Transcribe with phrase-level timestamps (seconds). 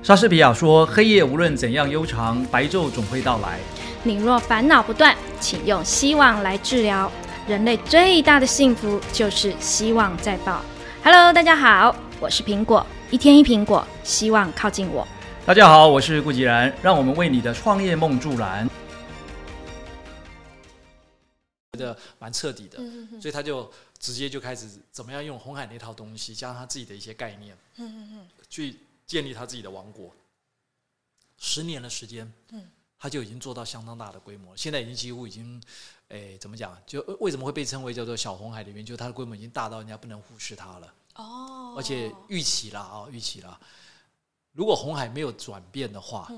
[0.00, 3.58] 莎士比亚说：“黑夜无论怎样悠长，白昼总会到来。
[4.04, 7.10] 你若烦恼不断，请用希望来治疗。
[7.48, 10.62] 人类最大的幸福就是希望在爆。
[11.02, 15.06] Hello，大家好，我是苹果，一天一苹果，希望靠近我。”
[15.44, 18.68] 大家好，我是顾吉然，让我们为你的创业梦助燃。
[21.72, 22.78] 觉得蛮彻底的，
[23.20, 27.56] 所以他就直接就开始怎么样用红海那套东西，加上他自己的一些概念，
[28.48, 28.76] 去
[29.08, 30.14] 建立他自己的王国。
[31.38, 32.32] 十年的时间，
[32.96, 35.60] 他就已经做到相当大的规模，现在已经几乎已经，
[36.08, 36.76] 诶，怎么讲？
[36.86, 40.94] 就为什么会被称为叫做小红海的原因，就是它的规模已经大到人家不能忽视它了。
[41.14, 43.58] 哦，而且预期了啊，预期了。
[44.52, 46.28] 如果红海没有转变的话，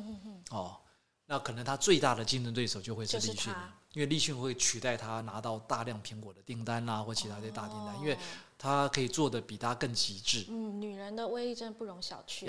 [0.51, 0.77] 哦，
[1.25, 3.53] 那可能他最大的竞争对手就会是立讯，
[3.95, 8.19] 因为立讯会取代他拿到大量苹果的订单啦，或其他的大订单，因为
[8.61, 10.45] 他可以做的比他更极致。
[10.51, 12.47] 嗯，女人的威力真的不容小觑。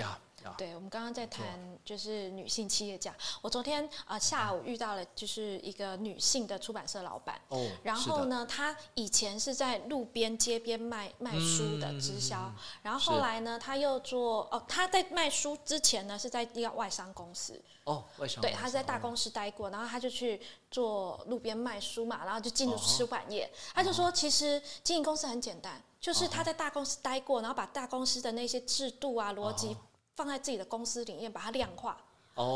[0.58, 1.46] 对，我们刚刚在谈
[1.84, 3.14] 就是女性企业家。
[3.40, 7.40] 我昨天啊下午遇到了就是一个女性的出版社老板。
[7.48, 7.70] 哦。
[7.84, 12.52] 然后呢，她以前是在路边街边卖卖书的直销，
[12.82, 17.58] 然后后来呢，她又做哦，她在卖书之前呢是在一个外商公司。
[17.84, 18.42] 哦，外商。
[18.42, 20.40] 对，她在大公司待过，然后她就去
[20.72, 23.48] 做路边卖书嘛，然后就进入出版业。
[23.72, 29.74] 她就说，其实经营公司很简单，就是他在大公司待过，然后把大公司的那些制度啊逻辑。
[30.14, 31.96] 放在自己的公司里面，把它量化，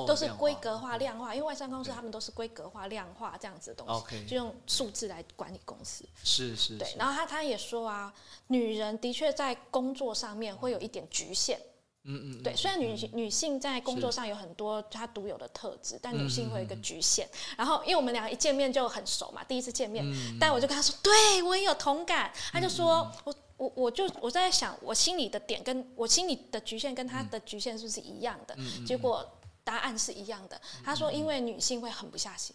[0.06, 1.34] 都是规格化、量化。
[1.34, 6.04] 因为外商公司他们都是规格化、量化这样子的东西，就用数字来管理公司。
[6.22, 6.76] 是是。
[6.76, 8.12] 对，然后他他也说啊，
[8.48, 11.58] 女人的确在工作上面会有一点局限。
[12.06, 12.42] 嗯嗯。
[12.42, 17.28] 对，虽然女女性在工作上有很多她独有的特质，但女性会有一个局限。
[17.56, 20.04] 然后，因为我们俩一见面就很熟嘛，第一次见面，
[20.40, 22.32] 但我就跟他说，对我也有同感。
[22.52, 23.34] 他就说我。
[23.58, 28.54] 我我就我在想，我心里的点跟我心里的局限跟他的局限是不是一样的？
[28.86, 29.26] 结果
[29.64, 30.60] 答案是一样的。
[30.84, 32.54] 他说，因为女性会狠不下心。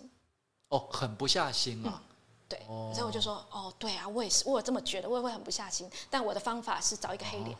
[0.67, 2.03] 哦，狠不下心啊。
[2.47, 2.59] 对，
[2.93, 5.89] 所以我就说，哦，对啊，我也是，我有这么觉得，我也会狠不下心。
[6.07, 7.49] 但我的方法是找一个黑脸。
[7.49, 7.59] 哦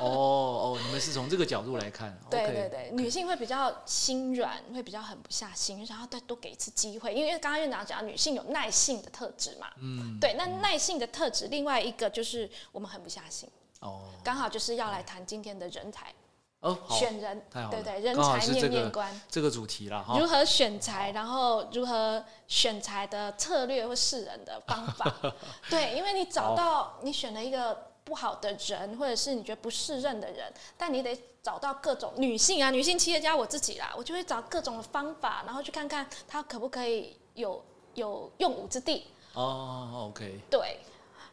[0.00, 13.48] 哦，你们是从这个角度来看，对对对，女性会比较心软，会比较狠不下心，然后再多给一次机会，因为刚刚院长讲女性有耐性的特质嘛，嗯，对，那耐性的特质，另外一个就是我们狠不下心，
[13.80, 16.12] 哦，刚好就是要来谈今天的人才，
[16.60, 25.14] 哦，选人，对对，人才面面观这个主题了，如何选才，然后如何选才的策略或示人的方法，
[25.70, 27.93] 对，因为你找到你选了一个。
[28.04, 39.06] 不好的人，或者是你觉得不适任的人，但你得找到各种女性啊，女性企业家，我自己啦，我就会找各种的方法，然后去看看他可不可以有有用武之地。
[39.32, 40.38] 哦，OK。
[40.50, 40.78] 对，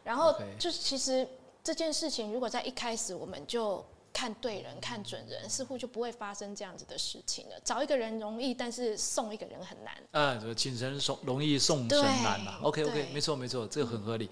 [0.04, 1.28] 然后就是其实
[1.64, 7.56] 这件事情，如果在一开始我们就看对人、看准人，似乎就不会发生这样子的事情了。
[7.64, 9.94] 找一个人容易，但是送一个人很难。
[10.12, 12.60] 嗯，请神送容易送神难嘛。
[12.64, 14.26] OK，OK，没错没错，这个很合理。
[14.26, 14.32] 嗯，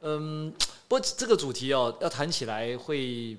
[0.00, 3.36] 不过这个主题哦，要谈起来会，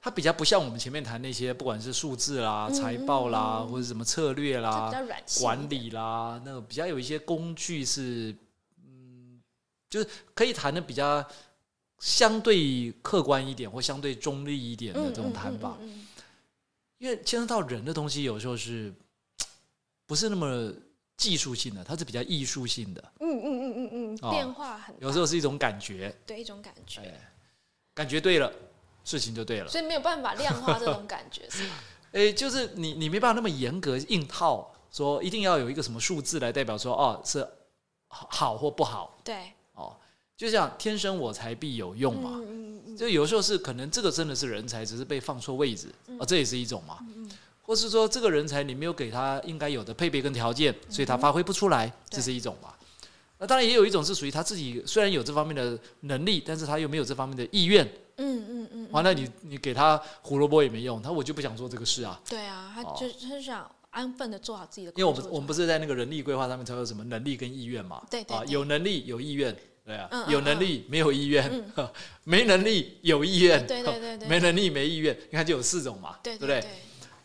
[0.00, 4.92] 它比较不像我们前面谈那些，不管是数字啦、财报啦，或者什么策略啦、
[5.40, 8.34] 管理啦，那个比较有一些工具是，
[8.86, 9.40] 嗯，
[9.90, 11.26] 就是可以谈的比较
[11.98, 15.76] 相对客观一点，或相对中立一点的这种谈法。
[16.98, 18.94] 因为牵涉到人的东西，有时候是
[20.06, 20.72] 不是那么。
[21.16, 23.12] 技术性的，它是比较艺术性的。
[23.20, 24.94] 嗯嗯嗯嗯嗯，变化很。
[25.00, 26.14] 有时候是一种感觉。
[26.26, 27.00] 对，一种感觉。
[27.94, 28.52] 感觉对了，
[29.04, 29.68] 事情就对了。
[29.68, 31.74] 所以没有办法量化这种感觉，是吗？
[32.12, 37.46] 哎，就是你，你没办法那么严格硬套，说一定要有一个什么数字来代表说，哦，是
[38.08, 39.18] 好或不好。
[39.24, 39.52] 对。
[39.74, 39.94] 哦，
[40.36, 42.40] 就像天生我材必有用嘛。
[42.96, 46.98] 就有时候是可能这个真的是人才，只是被放错位置，哦，这也是一种嘛。
[47.00, 47.30] 嗯。
[47.62, 52.73] 或是说这个人才你没有给他应该有的配备跟条件，所以他发挥不出来，这是一种吧。
[53.44, 57.86] 那当然也有一种是属于他自己虽然有这方面的能力，但是他又没有这方面的意愿。
[58.16, 58.88] 嗯嗯嗯。
[58.90, 62.18] 完了，你你给他胡萝卜也没用，他我就不想做这个事啊。
[62.26, 64.92] 对啊，他就他就想安分的做好自己的。
[64.96, 68.02] 因为我们我们不是在那个人力规划上面才有什么能力跟意愿嘛？
[68.10, 68.34] 对对。
[68.34, 69.54] 啊，有能力有意愿，
[69.84, 71.70] 对啊，有能力没有意愿，
[72.24, 76.64] 没能力有意愿，对对对对， 没能力没意愿，你看就有四种嘛，对不对？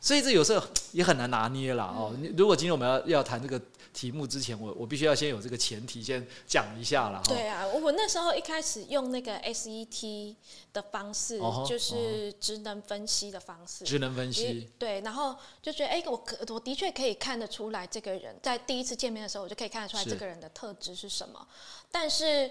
[0.01, 2.15] 所以这有时候 也很难拿捏了哦。
[2.37, 3.61] 如果今天我们要要谈这个
[3.93, 7.21] 题目之前，我我必须要先有这个前提，先讲一下了。
[7.25, 10.35] 对啊，我那时候一开始用那个 SET
[10.71, 13.83] 的方式，就是职能分析的方式。
[13.83, 14.69] 职能分析。
[14.77, 21.45] 对，然后就觉得，哎，我可我的确可以看得出来，这个人在第一次见面的时候，我就可以看得出来这个人的特质是什么。
[21.91, 22.49] 但是，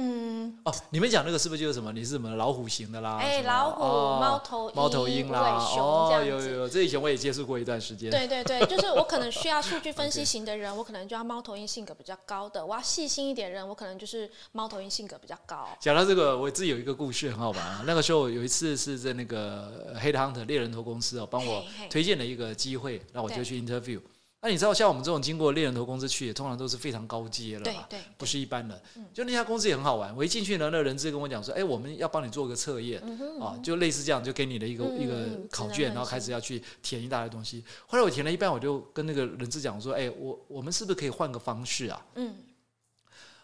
[0.00, 1.92] 嗯，哦，你们讲那个是不是就是什么？
[1.92, 3.18] 你是什么老虎型的啦？
[3.20, 6.28] 哎，老虎、哦猫头猫头鹰啦，尾熊这哦，样子。
[6.28, 8.08] 有有有，这以前我也接触过一段时间。
[8.08, 15.68] 对对对， 就是我可能需要数据分析型的人，我可能就要猫头鹰性格比较高的；我要细心一点人，我可能就是猫头鹰性格比较高。
[15.80, 17.82] 讲到这个，我自己有一个故事很好玩啊。
[17.86, 24.00] 那个时候有一次是在那个 Head Hunter 猎人头公司哦，帮我推荐了一个机会，那我就去 interview。
[24.40, 28.80] 那你知道，像我们这种经过猎人头公司去，通常都是非常高阶了嘛，对对，不是一般的。
[29.12, 33.02] 就那家公司也很好玩，我一进去呢，那个人资跟我讲说：“哎，我们要帮你做个测验。
[33.40, 37.64] 啊，就类似这样，就给你的一个嗯一个嗯考卷，然后开始要去填一大堆东西。
[37.88, 42.36] 后来我填了一半，我就跟那个人资讲说：“哎，我我们是不是可以换个方式啊？”嗯，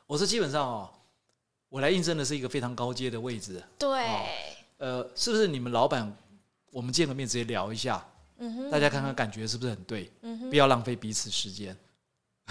[0.06, 0.90] 我说基本上哦，
[1.70, 4.06] 我来应征的是一个非常高阶的位置，对，
[4.78, 6.16] 呃，是不是你们老板
[6.70, 8.06] 我们见个面直接聊一下，
[8.38, 11.76] 嗯，大家看看感觉是不是很对，嗯不要浪费彼此时间。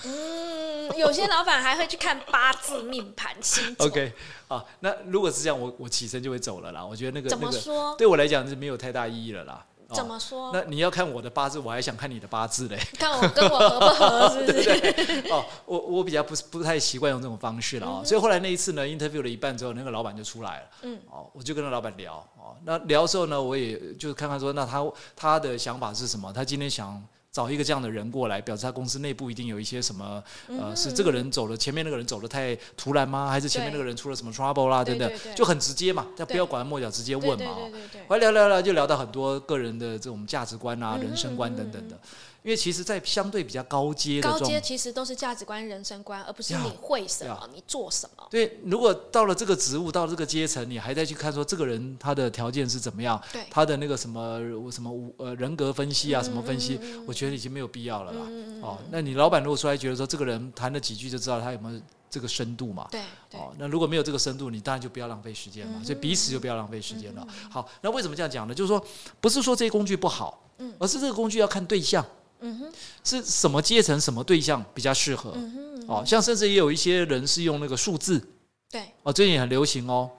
[0.03, 4.11] 嗯，有些老板还会去看八字命盘星座 OK，
[4.47, 6.83] 啊，那如果是这样，我我起身就会走了啦。
[6.83, 7.95] 我觉得那个怎那个？
[7.97, 9.65] 对我来讲是没有太大意义了啦。
[9.93, 10.51] 哦怎么说？
[10.53, 12.77] 那你要看我的八字，我还想看你的八字嘞。
[12.97, 15.23] 看我跟我合不合，是不是？
[15.31, 20.65] 哦，我我比较不是不太习惯用这种方式了啊、所以后来那一次呢，interview 了一半之后，那个老板就出来了。
[20.81, 24.83] 嗯，哦，我就跟那老板聊哦，那聊的时候呢，我也就是看看说，那他
[25.15, 26.31] 他的想法是什么？
[26.33, 27.01] 他今天想
[27.33, 33.27] 找一个这样的人过来，表示他公司内部一定有一些什么呃，是这个人走了，前面那个人走的太突然吗？
[33.27, 34.83] 还是前面那个人出了什么 trouble 啦？
[34.83, 37.49] 等等就很直接嘛，他不要拐弯抹角，直接问嘛。
[37.49, 38.01] 哦对对对。
[38.07, 41.97] 后来聊聊聊，就聊到很多个人的这种价值观啊、嗯人生观等等的。
[42.43, 48.27] 因为其实，在相对比较高阶的高阶其实都是价值观、人生观，而不是你会什呀么，你做什么。
[48.29, 58.19] 对，如果到了这个职务，到了这个阶层，你还在去看说这个人他的条件是怎么样，对，他的那个什么什么呃人格分析啊，嗯什么分析，我觉得已经没有必要了啦。
[58.27, 62.87] 嗯哦，那你老板如果说还觉得说这个人谈了几句就知道他有没有这个深度嘛？
[62.91, 65.75] 对对，哦，那如果没有这个深度，你当然就不要浪费时间嘛。
[65.77, 67.25] 嗯所以彼此就不要浪费时间了。
[67.49, 68.53] 好，那为什么这样讲呢？
[68.53, 68.85] 就是说，
[69.21, 72.05] 不是说这些工具不好，嗯而是这个工具要看对象，
[72.43, 72.71] 嗯哼，
[73.03, 75.31] 是什么阶层、什么对象比较适合。
[75.35, 78.21] 嗯哼，哦，像甚至也有一些人是用那个数字，
[78.69, 80.09] 对，哦，最近也很流行哦。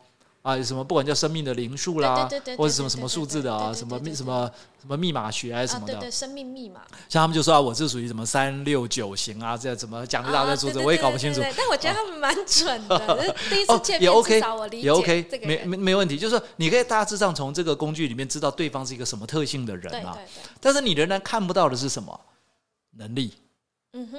[0.45, 11.41] 啊，什么不管叫生命的灵数啦或者什么什么数字的啊，什么什么什么密码学还是什啊，么的，对对，生命密码，像他们就说啊，我是属于什么三六九型啊，这怎么讲一大堆数字，我也搞不清楚。
[11.57, 15.65] 但我觉得他们蛮准的， 第一次见面，OK，至少我理也 OK，没。
[15.65, 16.19] 没没问题。
[16.19, 20.15] 就是说，你可以大致上从这个工具里面知道对方是一个什么特性的人啊，
[20.61, 22.21] 但是你仍然看不到的是什么？
[22.99, 23.33] 能力，
[23.95, 24.19] 嗯哼，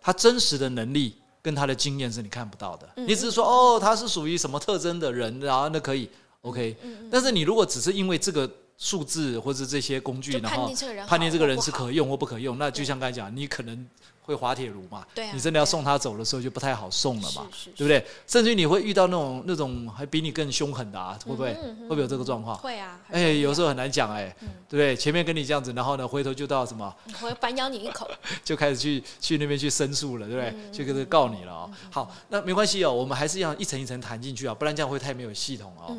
[0.00, 2.88] 他真实的能力跟他的经验是你看不到的。
[2.96, 3.06] 嗯。
[3.06, 6.08] 你只是说哦，他是属于什么特征的人，然后那可以
[6.42, 10.70] OK，嗯但是你如果只是因为这个数字或者这些工具，然后
[11.06, 13.88] 判定这个人是可用或不可用，那就像刚才讲，你可能
[14.28, 15.06] 会滑铁卢嘛。
[15.14, 18.04] 对啊你真的要送他走的时候就不太好送了嘛，对不对？
[18.26, 21.54] 甚至于你会遇到那种那种还比你更凶狠的啊，会不会？
[21.54, 22.56] 会不会有这个状况？
[22.58, 24.94] 会啊，很哎，有时候很难讲哎，嗯对不对？
[24.94, 28.06] 前面跟你这样子，然后呢，回头就到什么，我会反咬你一口。
[28.44, 30.50] 就开始去去那边去申诉了，对不对？
[30.50, 31.70] 嗯去跟这个告你了哦。
[31.90, 35.96] 好，那没关系哦，我们还是要一层一层谈进去啊，不然这样会太没有系统哦。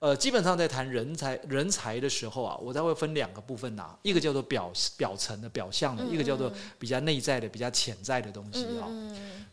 [0.00, 8.88] 嗯呃，基本上在谈人才人才的时候啊，我才会分两个部分呐、一个叫做表表层的表象的，嗯一个叫做嗯比较内在的、比较潜在的东西嗯啊、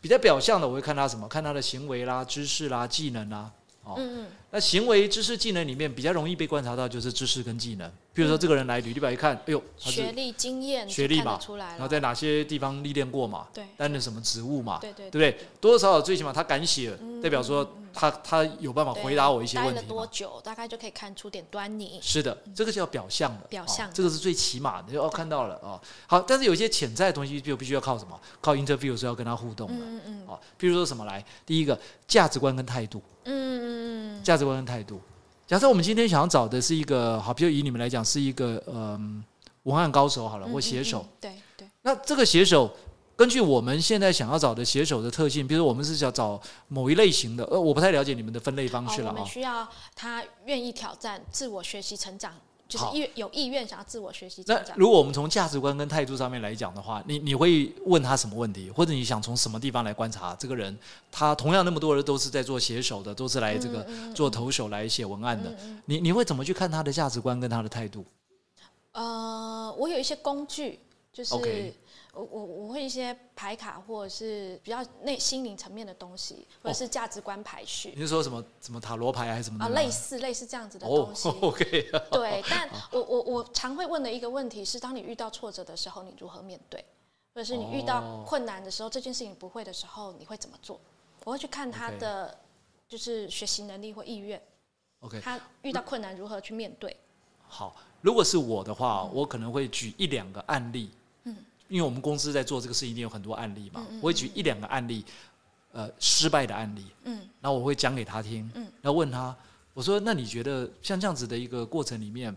[0.00, 1.28] 比较表象的，我会看他什么？
[1.28, 3.50] 看他的行为啦、知识啦、技能啦。
[3.84, 3.98] 哦，
[4.50, 7.90] 那行为、知识、技能里面比较容易被观察到就是知识跟技能。
[8.12, 11.72] 比如说这个人来履历表一看，哎呦，他是学历、经验学历嘛出来了。
[11.72, 15.32] 然后在哪些地方历练过嘛，对担任什么职务嘛，对对对不对？
[15.60, 17.66] 多多少少最起码他敢写，嗯代表说
[17.98, 19.88] 他他有办法回答我一些问题嘛。
[19.88, 21.98] 多久，大概就可以看出点端倪。
[22.00, 25.80] 是的，这个叫表象的，表象哦这个是最起码的，哦，看到了哦。
[26.06, 28.18] 好，但是有一些潜在的东西就必须要靠什么？
[28.40, 31.24] 靠 interview 是要跟他互动的，嗯嗯嗯哦，比如说什么来？
[31.44, 31.76] 第一个
[32.06, 35.00] 价值观跟态度，嗯嗯嗯价值观跟态度。
[35.46, 39.24] 假设我们今天想要找的是一个好，比如以你们来讲是一个嗯
[39.64, 42.70] 文案高手好了，嗯，或写手，嗯，嗯对对，那这个写手，
[43.18, 49.14] 根据我们现在想要找的写手的特性，比如我们是想找某一类型的，呃，我不太了解你们的分类方式哦，了啊。
[49.16, 52.32] 我们需要他愿意挑战、自我学习、成长，
[52.68, 54.76] 就是好意有意愿想要自我学习那成长。
[54.78, 60.78] 如果我们从价值观跟态度上面来讲的话，你你会问他什么问题，或者你想从什么地方来观察这个人？
[61.10, 63.84] 他同样那么多人都是在做写手的，都是来这个
[64.14, 68.04] 做投手来写文案的，嗯嗯你你会怎么去看他的价值观跟他的态度？
[68.92, 70.78] 呃，我有一些工具，
[71.12, 71.34] 就是
[72.18, 81.28] 我我我会一些牌卡，或者是比较内心灵层面的东西，或者是价值观排序你是说什么什么塔罗牌还是什么啊，类似类似这样子的哦东西。
[81.40, 81.64] OK，
[82.10, 86.84] 对， 但我我我常会问的一个问题是：当你遇到挫折的时候，你如何面对？
[87.34, 90.80] 或者是你遇到哦困难的时候，这件事情不会的时候，你会怎么做？
[91.24, 92.36] 我会去看他的
[92.88, 94.42] 就是学习能力或意愿。
[95.00, 96.96] OK，他遇到困难如何去面对？
[97.46, 100.90] 好，如果是我的话，我可能会举一两个案例。
[101.68, 103.86] 嗯，因为我们公司在做这个事情，一定有很多案例嘛。
[104.00, 105.04] 我会举一两个案例，
[105.72, 106.86] 呃，失败的案例。
[107.04, 108.50] 嗯，然后我会讲给他听。
[108.54, 109.36] 嗯，然后问他，
[109.74, 112.36] 我说：“那你觉得像这样子的一个过程里面，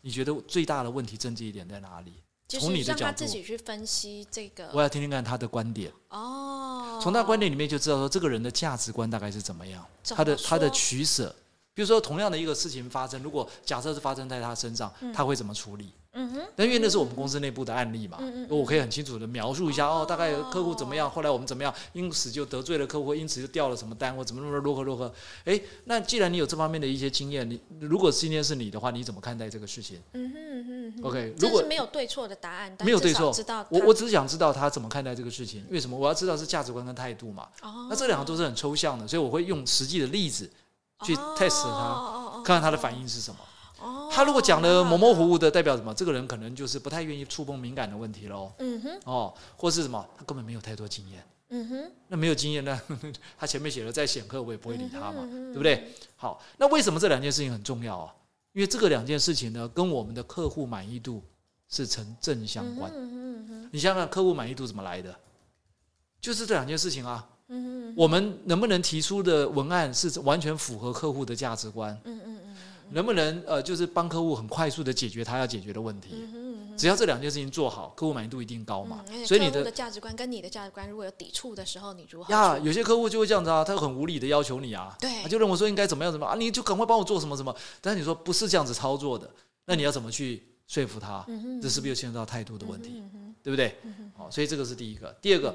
[0.00, 2.12] 你觉得最大的问题症结点在哪里？”
[2.48, 4.70] 就是让他自己去分析这个。
[4.72, 5.92] 我要听听看他的观点。
[6.10, 11.34] 哦，从他观点里面就知道说，这个人的价值观大概是怎么样，他的他的取舍。
[11.74, 15.92] 比如说，同样的一个事情发生，如果假设是发生在他身上，他会怎么处理？
[16.16, 16.40] 嗯哼。
[16.56, 18.18] 但因为那是我们公司内部的案例嘛，
[18.48, 25.12] 我可以很清楚的描述一下哦，大概客户怎么样，后来我们怎么样，因此就得罪了客户，因此就掉了什么单，或怎么怎么如何如何。
[25.44, 30.00] 哎，那既然你有这方面的一些经验，你如果今天是你的话，你怎么看待这个事情？
[30.14, 31.02] 嗯哼哼。
[31.02, 35.64] OK，如果没有对错的答案，没有对错，知道我我只是想知道他怎么看待这个事情。
[35.70, 35.96] 为什么？
[35.98, 37.46] 我要知道是价值观跟态度嘛。
[37.62, 37.86] 哦。
[37.90, 40.50] 那这两个都是很抽象的，所以我会用实际的例子
[41.04, 42.42] 去 test 他。
[42.44, 43.40] 看看他的反应是什么。
[44.16, 45.92] 他如果讲的模模糊糊的，代表什么？
[45.92, 48.50] 这个人可能就是不太愿意触碰敏感的问题喽。
[48.56, 48.98] 嗯哼。
[49.04, 50.02] 哦，或是什么？
[50.16, 51.22] 他根本没有太多经验。
[51.50, 51.92] 嗯哼。
[52.08, 52.80] 那没有经验呢？
[53.36, 55.20] 他前面写的再显赫，我也不会理他嘛，
[55.52, 55.92] 对不对？
[56.16, 58.14] 好，那为什么这两件事情很重要啊？
[58.54, 61.22] 因为这个两件事情呢，跟我们的客户满意度
[61.68, 62.90] 是成正相关。
[62.94, 63.68] 嗯哼。
[63.70, 65.14] 你想想，客户满意度怎么来的？
[66.22, 67.28] 就是这两件事情啊。
[67.48, 71.92] 嗯我们能不能提出的文案是完全符合客户的价值观？
[72.04, 72.45] 嗯嗯嗯。
[72.90, 76.14] 能不能呃，就是帮客户很快速的解决他要解决的问题？
[76.76, 79.02] 只要这两件事情做好，客户满意度一定高嘛。
[79.24, 82.32] 所以你的价值观跟你的价值观如果有抵触的时候，你如何？
[82.32, 87.54] 呀，有些客户就会这样子啊，他很无理的要求你啊，对，他就认为说应该怎么样怎么啊，你就赶快帮我做什么什么。
[87.80, 89.30] 但是你说不是这样子操作的，
[89.64, 91.26] 那你要怎么去说服他？
[91.62, 93.02] 这是不是又牵扯到态度的问题？
[93.42, 93.74] 对不对？
[94.14, 95.10] 好，所以这个是第一个。
[95.22, 95.54] 第二个，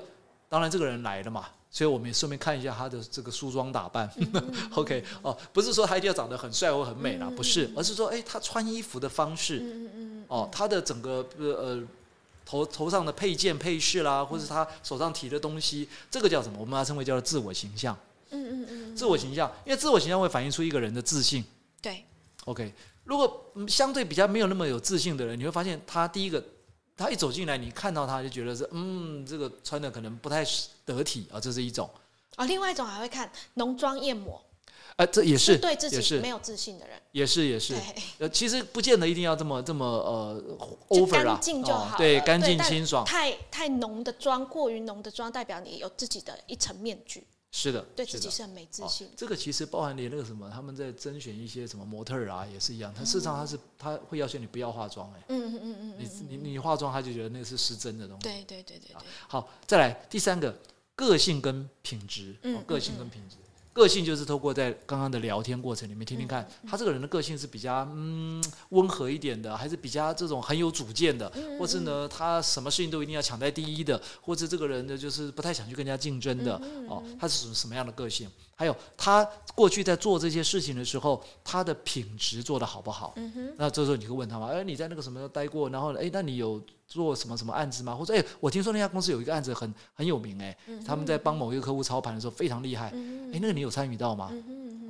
[0.49, 1.45] 当然这个人来了嘛。
[1.73, 4.11] 所以我们也顺便看一下他的这个梳妆打扮，
[4.75, 9.63] OK 哦，不是说他一定要长得很帅或很美啦，不是，而是说，哎，他穿衣服的方式，
[10.27, 11.81] 哦，他的整个呃
[12.45, 16.57] 头头上的配件配饰啦，或者他手上提的东西，这个叫什么？
[16.59, 17.97] 我们把它称为叫做自我形象。
[18.31, 21.41] 嗯嗯嗯，自我形象，因为自我形象会反映出一个人的自信。
[21.81, 22.03] 对
[22.43, 22.73] ，OK，
[23.05, 26.43] 如果相对比较没有那么有自信的人，你会发现他第一个。
[27.01, 30.45] 他一走进来，你看到他就觉得是，嗯，这个穿的可能不太
[30.85, 31.89] 得体啊，这是一种。
[32.35, 34.41] 啊，另外一种还会看浓妆艳抹，
[34.95, 37.75] 呃，这也是对自己没有自信的人，也是也是。
[38.19, 40.43] 呃，其实不见得一定要这么这么呃
[40.89, 43.03] over 干净就好，对，干净清爽。
[43.03, 47.25] 太太浓的妆，过于浓的妆，代表你有自己的一层面具。
[47.51, 49.09] 是的，对自己是很没自信。
[49.15, 52.93] 这个其实包含连那个什么，他们在甄选一些什么模特儿啊，也是一样。
[52.93, 58.23] 他事实上他是他会要求你不要化妆，哎，嗯嗯嗯嗯，你你你化妆，他就觉得那个是失真的东西。
[58.23, 59.07] 对对对对对。
[59.27, 60.57] 好，再来第三个，
[60.95, 63.35] 个性跟品质，个性跟品质。
[63.73, 78.29] 个性就是透过在刚刚的聊天过程里面听听看，他这个人的个性是比较嗯温和一点的，还是比较这种很有主见的，或是呢他什么事情都一定要抢在第一的，或者这个人呢就是不太想去跟人家竞争的哦，他是属于什么样的个性？
[78.61, 83.15] 还有他过去在做这些事情的时候，他的品质做的好不好？
[83.57, 84.49] 那这时候你会问他嘛？
[84.51, 85.67] 哎，你在那个什么待过？
[85.71, 87.95] 然后哎，那你有做什么什么案子吗？
[87.95, 92.89] 或者哎，我听说那家公司有一个案子很很有名哎，他们在帮某一个客户操盘的时候非常厉害。
[92.89, 94.31] 哎，那个你有参与到吗？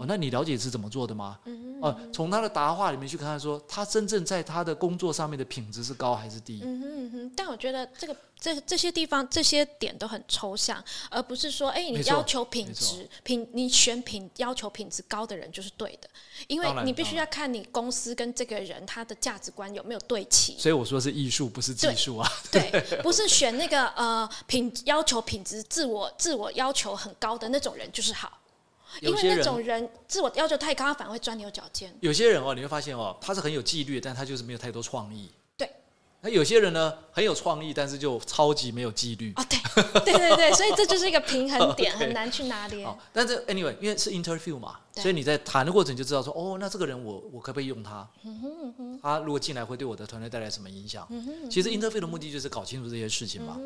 [0.01, 1.37] 哦，那你了解是怎么做的吗？
[1.79, 6.61] 哦，从他的答话里面去看，说他真正在他的工作上面的品质是高还是低？
[6.63, 7.31] 嗯哼哼。
[7.35, 16.09] 但我觉得这个这这些地方这些点都很抽象，而不是说哎，你要求品质品，你选品要求品质高的人就是对的，
[16.47, 20.55] 因为你必须要看你公司跟这个人他的价值观有没有对齐。
[20.57, 22.31] 所以我说是艺术，不是技术啊。
[22.51, 22.69] 对，
[23.01, 28.31] 不是选那个呃品要求品质自我自我要求很高的那种人就是好。
[28.99, 31.95] 因为那种人自我要求太高，他反而会钻牛角尖。
[32.01, 35.29] 有些人哦，你会发现哦，他是很有纪律，但他就是没有太多创意。
[35.57, 35.69] 对。
[36.23, 39.33] 那有些人呢，很有创意，但是就超级没有纪律。
[39.37, 39.57] 哦，对，
[40.05, 42.87] 对对对，所以这就是一个平衡点， 很难去拿捏。
[43.11, 48.07] 但是 anyway，因为是 interview 嘛，所以你在谈的过程就知道说，哦，那这个人我我可不可以用他？
[49.01, 51.07] 他如果进来会对我的团队带来什么影响？
[51.49, 53.57] 其实 interview 的目的就是搞清楚这些事情嘛。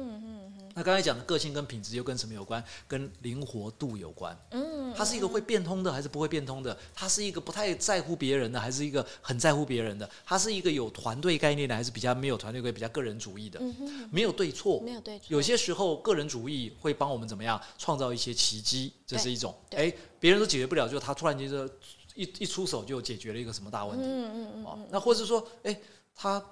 [0.77, 2.61] 那刚才讲的个性跟品质又跟什么有关？
[2.85, 4.37] 跟灵活度有关。
[4.51, 6.77] 嗯，他是一个会变通的，还是不会变通的？
[6.93, 10.09] 他是一个不太在乎别人的，还是一个很在乎别人的？
[10.25, 13.57] 他是一个有团队概念的，还是比较没有团队概念、比较个人主义的？
[13.61, 15.27] 嗯没有对错，没有对错。
[15.29, 19.55] 有些时候个人主义会帮我们怎么样创造一些奇迹，这是一种。
[19.71, 21.65] 哎，别人都解决不了，就他突然间就
[22.15, 24.03] 一一出手就解决了一个什么大问题？
[24.05, 24.65] 嗯嗯嗯。
[24.65, 25.79] 哦，那或者说，哎，
[26.13, 26.43] 他。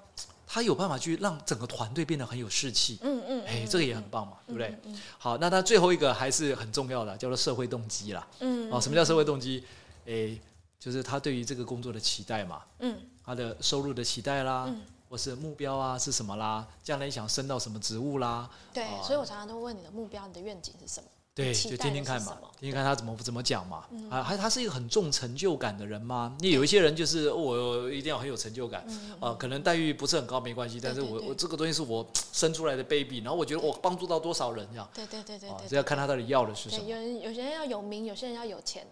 [0.53, 3.00] 他有办法去让整个团队变得很有士气。
[3.01, 4.77] 嗯嗯，哎，这个也很棒嘛，对不对？
[5.17, 8.27] 好，那他最后一个还是很重要的，叫做社会动机啦。
[8.39, 9.63] 嗯哦，什么叫社会动机？
[10.05, 10.38] 哎，
[10.79, 12.95] 就是他对于这个工作的期待嘛，嗯
[13.25, 14.79] 他的收入的期待啦，嗯
[15.10, 21.07] 或是目标啊是什么啦，将来想升到什么职务啦，对哦，所以我常常都问你的目标、你的愿景是什么？
[21.36, 23.86] 对，就听听看嘛听听看他怎么怎么讲嘛。
[23.90, 26.36] 嗯啊，还他是一个很重成就感的人吗？
[26.40, 38.86] 你有一些人就是哦我一定要很有成就感，嗯呃，可能待遇不是很高没关系，但是我我这个东西是我生出来的 baby，然后我觉得我帮助到多少人这样，对对对对这要看他到底要的是什对，么有人有些人要有名，有些人要有钱。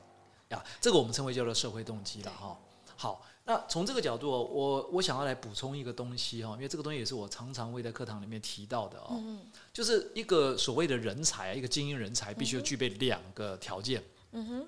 [0.50, 0.64] 呀。
[0.82, 2.58] 这个我们称为叫做社会动机了哈。
[2.96, 3.22] 好，
[3.52, 9.42] 那从这个角度，我我想要来补充一个东西哈，因为这个东西也是我常常会在课堂里面提到的哦，嗯
[9.74, 14.68] 就是一个所谓的人才，一个精英人才必须要具备两个条件，嗯哼，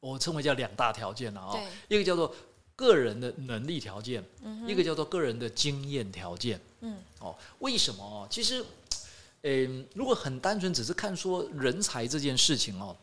[0.00, 2.34] 我称为叫两大条件了啊、对，一个叫做
[2.74, 6.58] 个人的能力条件，嗯一个叫做个人的经验条件。
[6.80, 6.96] 嗯。
[7.18, 8.26] 哦，为什么哦？
[8.30, 8.64] 其实，
[9.42, 12.96] 嗯，如果很单纯只是看说人才这件事情哦，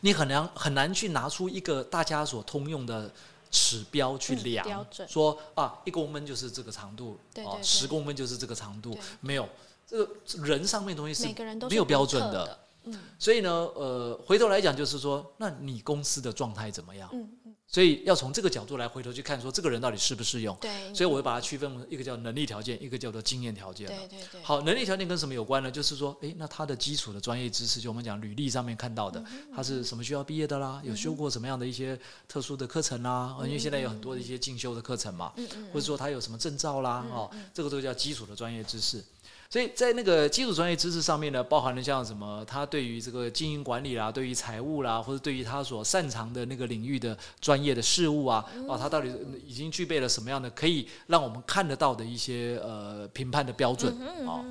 [0.00, 3.14] 你很难很难去拿出一个大家所通用的
[3.50, 9.48] 指标去嗯量，说啊，一公分就是这个长度，哦，十公分就是这个长度，没有
[9.86, 12.58] 这个人上面的东西是每个人都没有标准的的。
[12.86, 17.08] 嗯所以呢，呃，回头来讲就是说，那你公司的状态怎么样？
[17.12, 20.54] 嗯嗯，所以要从这个角度来回头去看，说这个人到底适不适用。
[20.60, 23.86] 对，所以我会把它区分为一个叫能力条件，一个叫做经验条件。
[23.86, 25.70] 对对对，好，能力条件跟什么有关呢？
[25.70, 33.34] 就是说，诶，那他的基础的专业知识，就我们讲履历上面看到的，嗯他是什么学校毕业的啦，有修过什么样的一些特殊的课程啦？
[33.44, 35.32] 因为现在有很多的一些进修的课程嘛，
[35.72, 39.02] 或者说他有什么证照啦，哦嗯，这个都叫基础的专业知识。
[39.48, 49.12] 所以在那个基础专业知识上面呢，包含了像什么，他对于这个经营管理啦，对于财务啦，或者对于他所擅长的那个领域的专业的事物啊，哦，他到底
[49.46, 54.44] 已经具备了什么样的可以让我们看得到的一些呃评判的标准嗯哦，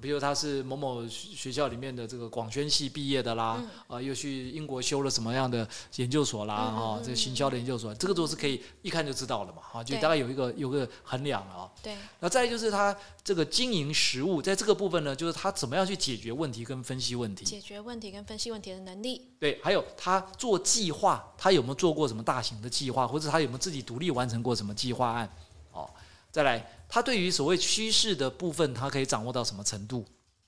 [0.00, 11.70] 比如他是某某学校里面的这个广宣系毕业的啦，啊、又去英国修了什么样的研究所啦，嗯哈、这行销的研究所，这个都是可以一看就知道了嘛，哈，就大概有一个有个衡量了啊。
[11.82, 25.30] 对，那再就是他这个经营实务，在这个部分呢，就是他怎么样去解决问题跟分析问题，解决问题跟分析问题的能力，对，还有他做计划，他有没有做过什么大型的计划，或者他有没有自己独立完成过什么计划案？
[25.72, 25.88] 哦，
[26.30, 30.04] 再来，他对于所谓趋势的部分，他可以掌握到什么程度？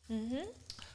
[0.09, 0.37] 嗯哼，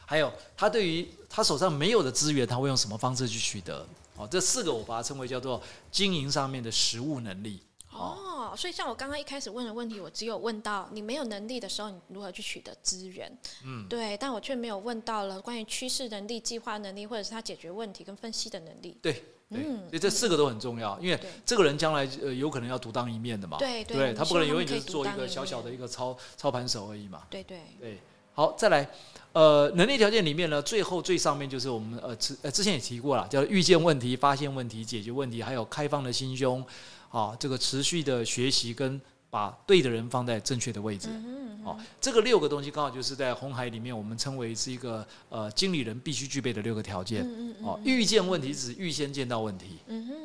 [0.06, 3.86] 还有他对于他手上没有的资源，他会用什么方式去取得？
[4.16, 7.62] 哦，这四个我把它称为叫做经营上面的实务能力。
[7.94, 13.32] 哦，哦，所以像我刚刚一开始问的问题，我只有问到你没有能力的时候，你如何去取得资源？
[13.66, 18.98] 嗯，对，但我却没有问到了关于趋势能力、计划能力，或者是他解决问题跟分析的能力。
[19.02, 23.58] 对，嗯所以这四个都很重要，因为这个人将来呃有可能要独当一面的嘛。
[23.58, 27.24] 对对对，他不可能永远就是做一个小小的一个操操盘手而已嘛。
[27.30, 28.00] 对对，对，
[28.34, 28.90] 好，再来，
[29.34, 36.66] 呃，能力条件里面呢，最后最上面就是我们呃之呃之前也提过了，叫预见问题、发现问题、解决问题，还有开放的心胸，
[37.14, 39.00] 啊，这个持续的学习跟
[39.30, 41.10] 把对的人放在正确的位置。
[41.64, 47.26] 哦，这个六个东西刚好就是在红海里面，我们称为是一个呃经理人必须具备的六个条件。
[47.64, 49.80] 哦，预见问题指预先见到问题，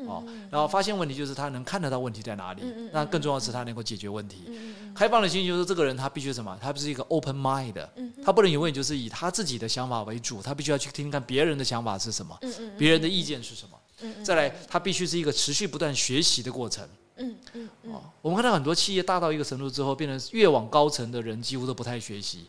[0.08, 4.50] 哦，然后发现问题就是他能看得到问题在哪里那更重要的是他能够解决问题。
[4.94, 6.58] 开放的心就是这个人他必须什么？
[6.60, 7.86] 他不是一个 open mind
[8.24, 12.36] 他不能永远就是以他自己的想法为主，他必须要去听听看别人的想法是什么，
[12.76, 13.77] 别人的意见是什么。
[14.00, 16.88] 嗯嗯再来，它必须是一个持续不断学习的过程。
[17.16, 22.46] 嗯嗯嗯哦，我们看到很多企业大到一个程度之后，变成越往高层的人几乎都不太学习，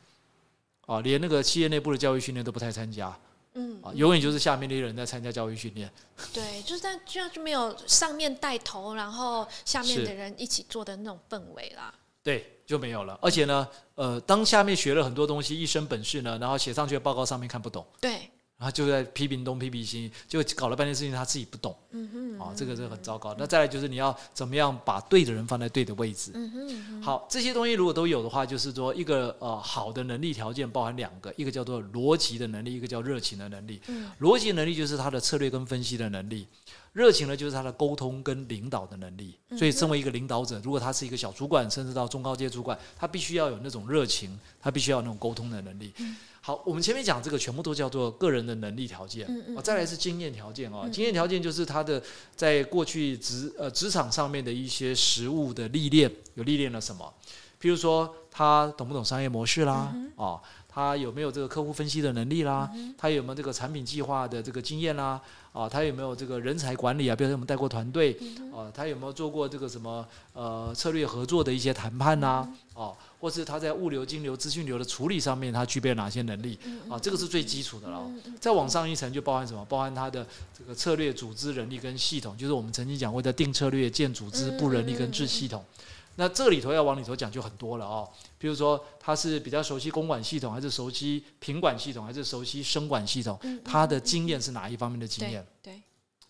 [0.86, 3.18] 啊，连那个企业内部的教育训练都不太参加，
[3.56, 5.92] 嗯啊，永远就是下面那些人在参加教育训练。
[6.32, 11.92] 对，就是在这样就没有上面带头，然后下面的人一起做的那种氛围啦。
[12.22, 13.18] 对，就没有了。
[13.24, 23.34] 而且呢，呃，当下面学了很多东西，一身本事呢，然后写上去的报告上面看不懂，对，然后就在批评东批评西，就搞了半天事情他自己不懂，嗯哼，啊，这个是很糟糕。
[23.40, 26.32] 那再来就是你要怎么样把对的人放在对的位置。
[26.34, 33.82] 嗯哼嗯哼，好，这些东西如果都有的话，就是说一个呃好的能力条件包含两个，一个叫做逻辑的能力，一个叫热情的能力。
[33.88, 36.46] 嗯逻辑能力就是他的策略跟分析的能力，
[36.94, 39.38] 热情呢就是他的沟通跟领导的能力。
[39.58, 45.94] 所以，身为一个领导者，如果他是一个小主管，甚至到中高阶主管，他必须要有那种热情，他必须要有那种沟通的能力。
[46.42, 49.28] 好，我们前面讲这个全部都叫做个人的能力条件，
[49.64, 52.02] 再来是经验条件哦，经验条件就是他的
[52.36, 57.14] 在过去职呃职场上面的一些实务的历练，有历练了什么？
[57.62, 65.22] 譬如说他懂不懂商业模式啦，哦，他有没有这个客户分析的能力啦，他有没有这个产品计划的这个经验啦，
[65.60, 67.16] 啊，他有没有这个人才管理啊？
[67.16, 68.18] 比如说我们带过团队
[68.56, 72.48] 啊，他有没有做过这个什么呃策略合作的一些谈判呐？
[72.74, 76.58] 哦，或是他在物流、金流、资讯流的处理上面，他具备哪些能力
[76.90, 76.98] 啊？
[76.98, 78.10] 这个是最基础的了。
[78.40, 79.66] 再往上一层就包含什么？
[79.66, 80.26] 包含他的
[80.58, 85.62] 这个策略、组织、人力跟系统，就是我们曾经讲过的定策略、建组织、布人力跟制系统。
[86.20, 88.06] 那这里头要往里头讲就很多了哦，
[88.38, 93.40] 比如说他是比较熟悉公管系统，还是熟悉品管系统，还是熟悉生管系统？
[93.64, 95.48] 他的经验是哪一方面的经验？
[95.64, 95.82] 对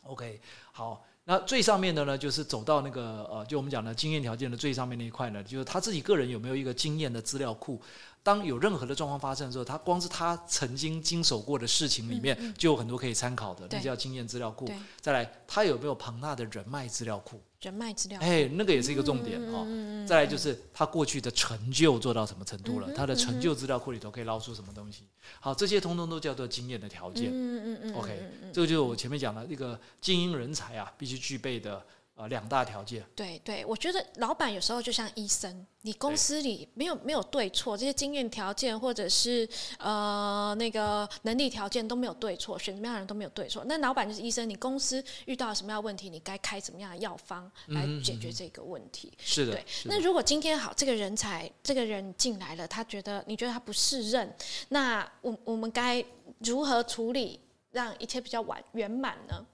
[0.03, 0.39] ，OK，
[0.71, 7.81] 好，那最上面的呢，就是走到那个呃，就我们讲的经验条件的最上面那一块呢，就是他自己个人有没有一个经验的资料库。
[8.29, 14.69] 当有任何的状况发生的时候，他光是他曾经经手过的事情里面，就有很多可以参考的，那叫经验资料库。
[15.01, 17.41] 再来，他有没有庞大的人脉资料库？
[17.61, 19.65] 人脉资料，哎，那个也是一个重点哦。
[20.07, 22.93] 再来就是他过去的成就做到什么程度了？
[22.93, 25.05] 他的成就资料库里头可以捞出什么东西？
[25.39, 27.31] 好，这些通通都叫做经验的条件。
[27.33, 27.33] 嗯
[27.65, 27.95] 嗯嗯。
[27.95, 31.83] OK，这个就是我前面讲的一个精英人才啊，必须具备的。
[32.19, 33.01] 呃，两大条件。
[33.15, 43.63] 对对，我觉得老板有时候就像医生，你公司里没有没有对错，这些经验条件或者是呃那个能力条件都没有对错，选什么样的人都没有对错。
[43.65, 49.13] 那老板就是医生，你公司遇到什么样的问题，你该开什么样的药方来解决这个问题。
[49.17, 49.53] 是的。
[49.53, 49.65] 对。
[49.85, 54.35] 那如果今天好，这个人才这个人进来了，他觉得你觉得他不适任，
[54.67, 56.03] 那我我们该
[56.39, 57.39] 如何处理，
[57.71, 59.45] 让一切比较完圆满呢？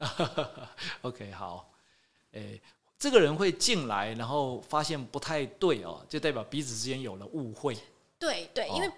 [1.00, 1.69] OK，好。
[2.32, 2.60] 诶，
[2.98, 7.76] 这个人会进来，然后发现不太对哦，就代表彼此之间有了误会。
[8.18, 8.90] 对对，因为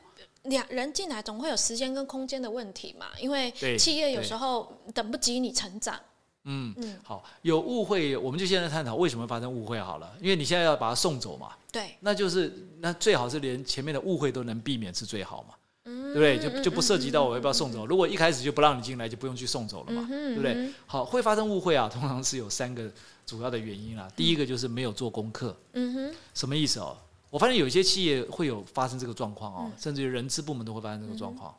[0.44, 5.98] 两人进来总会有时间跟空间的问题嘛，因为企业有时候等不及你成长。
[6.44, 11.52] 嗯嗯，好，有误会，我们就现在探讨为什么发生误会好了，因为你现在要把他送走嘛。
[11.70, 15.54] 对，那就是那最好是连前面的误会都能避免是最好嘛。
[15.84, 16.38] 对不对？
[16.38, 17.86] 就就不涉及到我要不要送走。
[17.86, 20.70] 如果一开始就不让你进来，就不用去送走了嘛，对不对？
[20.86, 22.88] 好，会发生误会啊，通常是有三个
[23.26, 24.10] 主要的原因啊。
[24.16, 25.56] 第一个就是没有做功课。
[25.72, 26.96] 嗯哼，什么意思哦？
[27.30, 31.54] 我发现有一些企业会有发生这个状况哦，甚至于人资部门都会发生这个状况。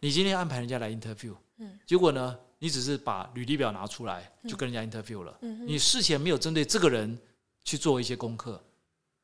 [0.00, 7.18] 你今天安排人家来 interview，嗯，结果呢，你只是把履历表拿出来就跟人家 interview 了，嗯你事前没有针对这个人
[7.64, 8.62] 去做一些功课。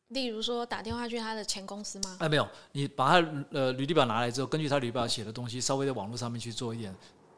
[0.09, 2.19] 例如说打电话去他的前公司吗？
[2.21, 6.95] 哎，没有，你把他呃履历表拿来之后，根据他履历表写的东西，稍微在网络上面去做一点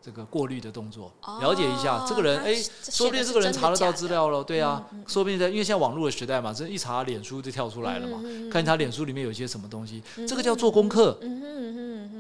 [0.07, 11.19] 这个过滤的动作，了解一下这个人，哎，说不定这个人查得到资料了，对啊，说不定在因为现在网络的时代嘛，这一查脸书就跳出来了嘛，看他脸书里面有些什么东西，这个叫做功课。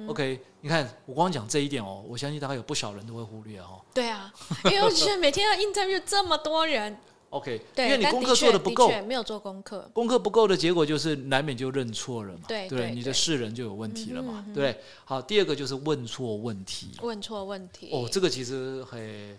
[0.08, 3.80] OK，你看我光讲这一点哦，我相信大概有不少人都会忽略哦。
[3.94, 4.32] 对啊，
[4.64, 6.98] 因为我觉得每天要 interview 这么多人。
[7.36, 12.40] OK，因为你功课做的不够，没有做功课，功课不够的结果就是难免就认错了嘛。
[12.48, 14.80] 对对，你的世人就有问题了嘛，对？
[15.04, 16.92] 好，第二个就是问错问题。
[17.02, 17.90] 问错问题。
[17.92, 19.38] 哦，这个其实很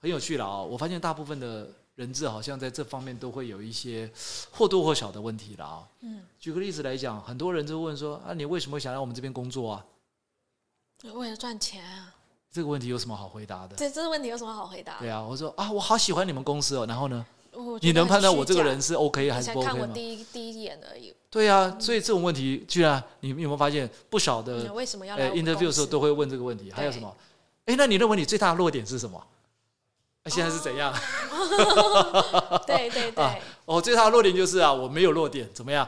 [0.00, 0.60] 很有趣了啊！
[0.60, 4.10] 我发现大部分的人质好像在这方面都会有一些
[4.50, 5.88] 或多或少的问题了啊。
[6.00, 9.86] 嗯，举个例子来讲，很多人就问说啊，你为什么想来我们这边工作啊？
[11.14, 12.14] 为了赚钱啊。
[12.58, 13.76] 这个问题有什么好回答的？
[13.76, 14.96] 对这个问题有什么好回答？
[14.98, 16.84] 对啊，我说啊，我好喜欢你们公司哦。
[16.88, 17.24] 然后呢，
[17.80, 19.74] 你能判断我这个人是 OK 还是不 OK 吗？
[19.78, 21.14] 看我第一第一眼而已。
[21.30, 24.72] 对啊，所以这种问题，居然你有没有发现不少的？
[24.72, 26.72] 为什么要来 interview 的时候都会问这个问题？
[26.72, 27.16] 还有什么？
[27.66, 29.24] 哎，那你认为你最大的弱点是什么？
[30.28, 30.92] 现在是怎样？
[32.66, 33.24] 对对对。
[33.64, 35.86] 哦，最大的弱点就是啊，我没有弱点，怎么样？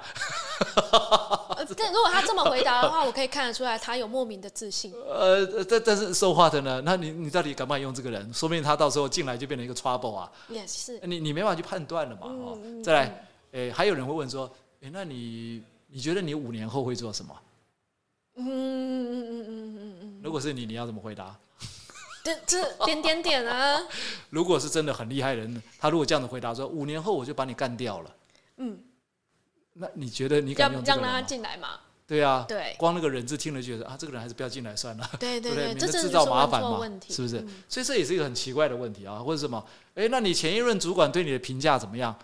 [1.76, 4.92] 但如果他这么回答的话，我可以看得出来他有莫名的自信。
[5.08, 6.82] 呃，但但是说话的呢？
[6.84, 8.32] 那你你到底敢不敢用这个人？
[8.34, 10.30] 说明他到时候进来就变成一个 trouble 啊。
[10.48, 11.00] 也是。
[11.04, 12.26] 你你没法去判断了嘛？
[12.26, 14.50] 哦，再来，诶，还有人会问说，
[14.80, 17.34] 诶，那你你觉得你五年后会做什么？
[18.36, 20.20] 嗯嗯嗯嗯嗯嗯。
[20.22, 21.34] 如果是你，你要怎么回答？
[22.46, 23.80] 这这 点点点啊！
[24.30, 28.10] 如果是真的很厉害人，他如果这样子回答说，五年后我就把你干掉了。
[28.58, 28.78] 嗯。
[29.74, 31.80] 那你觉得你敢让他进来吗？
[32.06, 37.46] 对啊，对，光那个人字听了觉得啊，这个人还是不要进来算了，对对对，免得制造麻烦嘛，是不是？
[37.68, 39.64] 所以这也是一个很奇怪的问题啊，或者什么？
[39.94, 42.14] 哎，那你前一任主管对你的评价怎么样？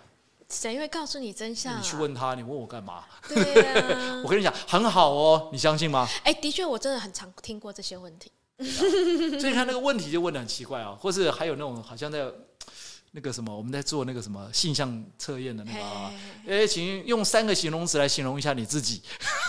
[0.48, 1.78] 谁会告诉你真相？
[1.78, 3.04] 你去问他，你问我干嘛？
[3.28, 6.06] 对啊， 我跟你讲，很好哦，你相信吗？
[6.24, 8.32] 哎，的确，我真的很常听过这些问题。
[9.40, 12.26] 所以他那个问题就问的很奇怪啊，或是还有那种好像在。
[13.12, 16.12] 那个什么，我们在做那个什么性向测验的那个啊，
[16.46, 19.00] 哎，请用三个形容词来形容一下你自己。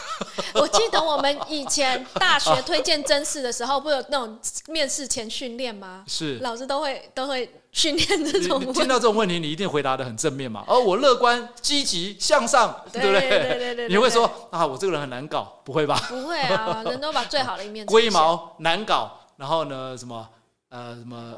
[0.55, 6.05] 我记得我们以前大学推荐真试的时候，不有那种面试前训练吗？
[6.07, 8.59] 是，老师都会都会训练这种。
[8.73, 10.65] 听到这种问题，你一定回答的很正面嘛？
[10.67, 13.29] 哦，我乐观、积极、向上，对不对？
[13.29, 13.87] 对对对。
[13.87, 15.95] 你会说啊，我这个人很难搞，不会吧？
[16.09, 17.85] 不会啊， 人都把最好的一面。
[17.85, 20.27] 龟毛难搞，然后呢，什么？
[20.69, 21.33] 呃什么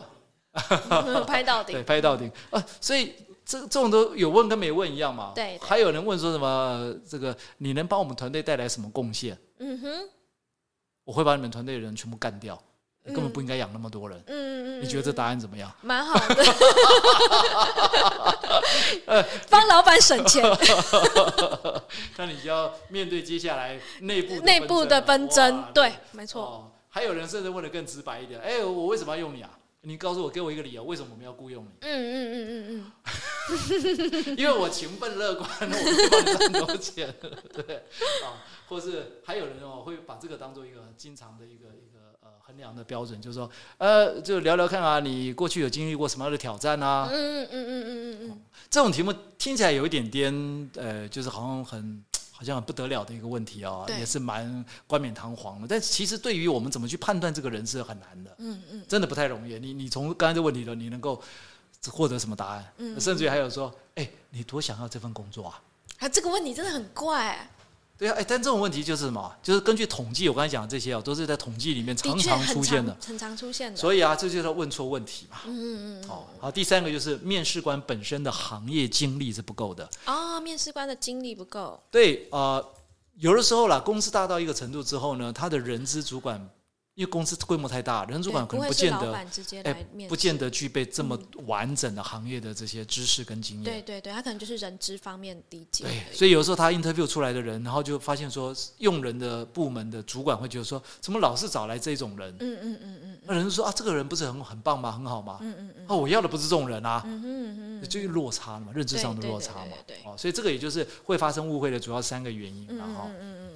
[1.28, 3.14] 拍到顶， 对，拍到顶啊，所以
[3.46, 5.34] 这这种都有问跟没问一样嘛。
[5.36, 9.38] 对，还有人问说什么这个你能帮我们团队带来什么贡献？
[9.60, 10.10] 嗯哼，
[11.04, 12.60] 我会把你们团队的人全部干掉，
[13.06, 14.18] 根本不应该养那么多人。
[14.28, 15.72] 嗯嗯嗯，你觉得这答案怎么样？
[15.82, 16.44] 蛮好的，
[19.50, 20.44] 帮老板省钱。
[22.18, 26.42] 那你就要面对接下来内部内部的纷争，对，没错。
[26.44, 29.50] 哦，还有人甚至问的更直白一点，哎，我为什么要用你啊？
[29.82, 31.72] 你告诉我，给我一个理由，为什么我们要雇佣你？
[31.82, 32.92] 嗯嗯嗯嗯
[34.28, 35.66] 嗯， 因为我勤奋乐观，我
[36.10, 37.14] 赚很多钱，
[37.54, 37.78] 对
[38.26, 41.99] 啊，或是还有人哦，会把这个当做一个经常的一个一个呃
[42.50, 47.08] 衡量的标准，就是说，呃，就聊聊看啊，你过去有经历过什么样的挑战啊？
[47.12, 52.04] 嗯嗯嗯嗯嗯嗯，这种题目听起来有一点点，呃，就是好像很。
[52.32, 55.68] 好像很不得了的一个问题啊，也是蛮冠冕堂皇的。
[55.68, 59.60] 但其实对于我们怎么去判断这个人是很难的，嗯嗯，真的不太容易。
[59.60, 61.22] 你你从刚才这问题的，你能够
[61.90, 62.66] 获得什么答案？
[62.78, 65.62] 嗯，甚至于还有说，哎，你多想要这份工作啊？
[65.98, 67.46] 啊，这个问题真的很怪。
[68.00, 69.36] 对啊，哎，但这种问题就是什么？
[69.44, 73.78] 就是根据统计，我刚才讲的这些啊，都是在统计里面常常出现的，很常出现的。
[73.78, 75.40] 所以啊，这就是问错问题嘛。
[75.46, 76.10] 嗯嗯嗯。
[76.10, 79.90] 哦，好，第三个就是面试官本身的行业经历是不够的。
[80.06, 81.78] 哦，面试官的经历不够。
[81.92, 82.64] 对啊。
[83.18, 86.50] 有的时候啦，公司大到一个程度之后呢，他的人资主管。
[87.00, 89.14] 因为公司规模太大，人主管可能不见得，
[89.64, 93.64] 哎，不见得具备这么完整的行业的这些知识跟经验。
[93.64, 95.86] 对对对，他可能就是人资方面理解。
[95.86, 102.36] 对，所以有时候他 interview 出来的人，然后就发现说，用人的部门的主管会觉得说，怎么老是找来这种人？
[102.42, 103.18] 嗯嗯嗯嗯。
[103.24, 104.92] 那人说啊，这个人不是很很棒吗？
[104.92, 105.38] 很好吗？
[105.40, 105.86] 嗯嗯嗯。
[105.88, 107.02] 哦，我要的不是这种人啊。
[107.06, 107.88] 嗯嗯嗯。
[107.88, 109.72] 就落差嘛，认知上的落差嘛。
[109.88, 112.68] 对哦，所以这个也就是会发生误会的主要三个原因。
[112.78, 113.49] 然后，嗯嗯嗯。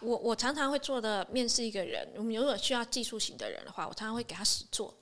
[0.00, 4.94] 我我常常会做的面试一个人，我们如果需要技术型的人的话，我常常会给他实做，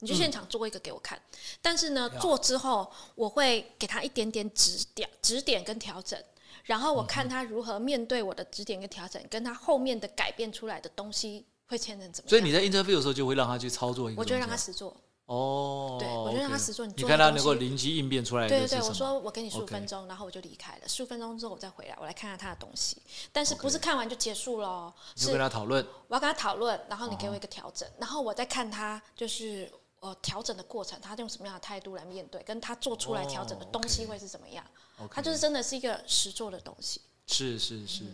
[0.00, 1.20] 你就现场做一个给我看。
[1.60, 6.18] 但是呢，做之后我会给他一点点指点、指点跟调整，
[6.64, 12.30] 然后我看他如何面对我的指点跟调整，跟他后面的改变出来的东西会牵成怎么样。
[12.30, 14.96] 所以你在 interview 的时候就会让他去操作一个，我就让他实做。
[15.28, 16.86] 哦，对，我就让他实做。
[16.86, 18.48] 你看他能够灵机应变出来。
[18.48, 20.88] 对对对，我说我给你十五分钟，然后我就离开了。
[20.88, 22.96] 十五分钟之后我再回来，我来看看他的东西。
[23.30, 24.90] 但是不是看完就结束了？
[25.16, 25.86] 是跟他讨论。
[26.06, 34.64] 我要跟他讨论，然后你给我一个调整，然后我再看他就是呃调整的过程，他用什么样的态度来面对，跟他做出来调整的东西会是怎么样？
[35.10, 37.02] 他就是真的是一个实做的东西。
[37.26, 38.04] 是是是。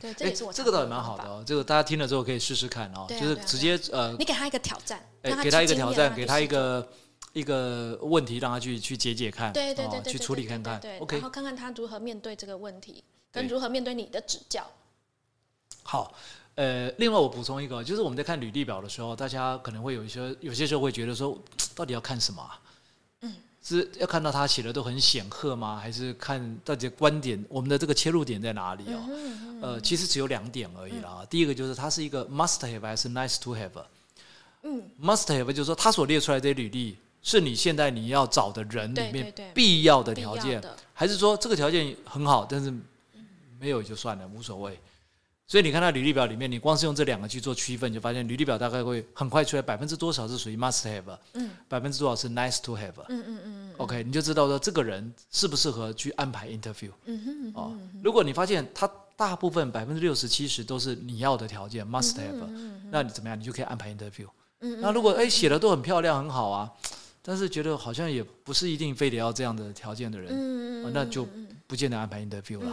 [0.00, 1.42] 对，这也是我这个倒也蛮好的哦。
[1.46, 6.86] 这个大家听了之后可以试试看哦，就是直接呃，你给他一个挑战，给他一个挑战，给他一个。
[7.32, 13.02] 一个问题让他去去解解看，对对对去处理看看，OK，然后看看他如何面对这个问题，
[13.32, 14.64] 跟如何面对你的指教。
[15.82, 16.14] 好，
[16.54, 21.36] 呃，另外我补充一个，就是我们在看履历表的时候，大家可能会有一些有些时候会觉得说，
[21.74, 22.48] 到底要看什么？
[22.48, 22.63] 嗯，
[23.64, 25.80] 是要看到他写的都很显赫吗？
[25.80, 29.08] 还是看大家观点，我们的这个切入点在哪里哦？
[29.62, 31.26] 呃，其实只有两点而已啦。
[31.30, 33.70] 第一个就是他是一个 must have 还是 nice to have？
[34.62, 36.98] 嗯，must have 就是说他所列出来的履历。
[37.26, 42.70] 是你现在你要找的人里面必要的条件，还是说这个条件很好，但是
[43.58, 44.78] 没有就算了，无所谓。
[45.46, 56.90] 所以你看他履历表里面，你光是用这两个去做区分，你就发现履历表大概会很快出来百分之多少是属于 must have，嗯，百分之多少是 nice to have，嗯嗯嗯 OK，你就知道说这个人适不适合去安排 interview。
[57.04, 62.48] 嗯哼，哦，如果你发现他大部分百分之六十七十都是你要的条件 must have，
[62.90, 63.38] 那你怎么样？
[63.38, 64.26] 你就可以安排 interview。
[64.60, 66.72] 嗯那如果哎写的都很漂亮很好啊。
[67.26, 71.26] 但是觉得好像也不是一定非得要这样的条件的人，那就
[71.66, 72.70] 不见得安排 interview 了。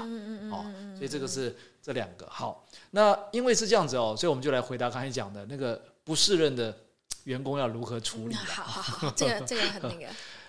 [0.52, 2.28] 哦，所以这个是这两个。
[2.30, 6.76] 好，那因为是这样子哦，所以我们就来回答刚才讲的那个不适任的
[7.24, 8.36] 员工要如何处理。
[8.48, 10.08] 好好好，这个 这个很那个。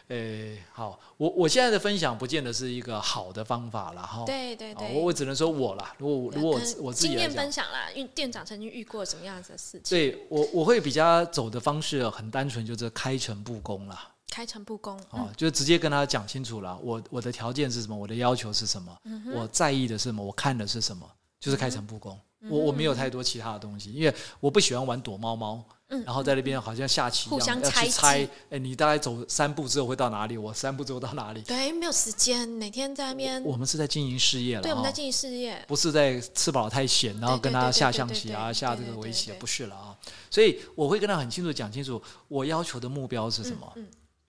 [0.09, 4.25] 诶，好，我我现在的分享不见得是一个好的方法了哈。
[4.27, 9.83] 对对对，我我只能说我啦，如果如果我自己经验分享啦，因为店长曾经遇过什么样子的事情。
[9.89, 14.12] 对我我会比较走的方式很单纯，就是开诚布公啦。
[14.33, 18.97] 开诚布公哦，就直接跟他讲清楚了，我我的条件是什么，我的要求是什么，
[19.35, 21.07] 我在意的是什么，我看的是什么，
[21.39, 22.19] 就是开诚布公。
[22.49, 25.63] 我我没有太多其他的东西，因为我不喜欢玩躲猫猫。
[26.07, 30.39] 然后在那边好像下棋一样，要去猜，哎，你大概走三步之后会到哪里？
[30.39, 31.43] 我三步之后到哪里？
[31.43, 33.45] 对，没有时间，每天在那边。
[33.45, 39.95] 我们是在经营事业了，对，我们在经营事业，不是在吃饱太闲，然后跟他下象棋啊，下这个围棋，不是了啊。
[40.31, 43.71] 所以我会跟他很清楚讲清楚，我要求的目标是什么。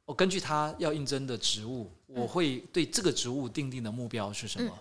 [0.06, 4.80] 我根据他要应征的职务，我会对这个职务定定的目标是什么。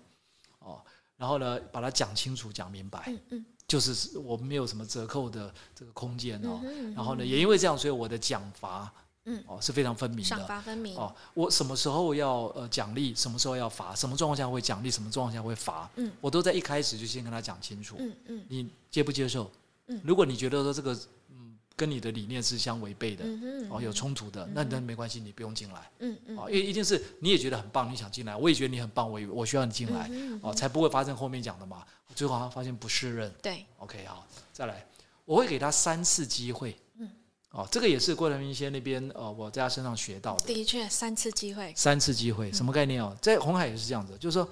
[0.59, 0.81] 哦，
[1.17, 3.05] 然后呢，把它讲清楚、讲明白。
[3.07, 3.47] 嗯嗯。
[3.65, 6.61] 就是我没有什么折扣的这个空间哦。
[6.63, 8.93] 嗯然后呢，也因为这样，所以我的奖罚，
[9.25, 10.47] 嗯哦是非常分明赏的。
[10.47, 19.51] 罚分明，哦，我什么时候要呃奖励，什么时候要罚，什么状况下会奖励，什么状况下会罚，嗯我都在一开始就先跟他讲清楚，嗯嗯你接不接受？
[19.87, 20.93] 嗯如果你觉得说这个
[21.31, 21.42] 嗯
[21.77, 33.33] 跟你的理念是相违背的，嗯哦有冲突的，那那没关系，你不用进来，嗯嗯哦，因为一定是你也觉得很棒，你想进来，我也觉得你很棒，我我需要你进来，嗯哦，才不会发生后面讲的嘛，最后他发现不适任。
[33.43, 34.87] 对，OK，好，再来，
[35.25, 36.77] 我会给他三次机会。
[36.99, 37.11] 嗯，
[37.51, 40.47] 哦，这个也是郭台铭先那边呃，我在他身上学到的。
[40.47, 43.17] 的确三次机会，三次机会，什么概念哦？
[43.21, 44.49] 在红海也是这样子，就是说，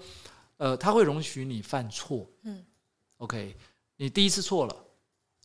[0.57, 2.27] 呃，他会容许你犯错。
[2.43, 2.65] 嗯
[3.19, 3.55] ，OK，
[3.97, 4.77] 你第一次错了，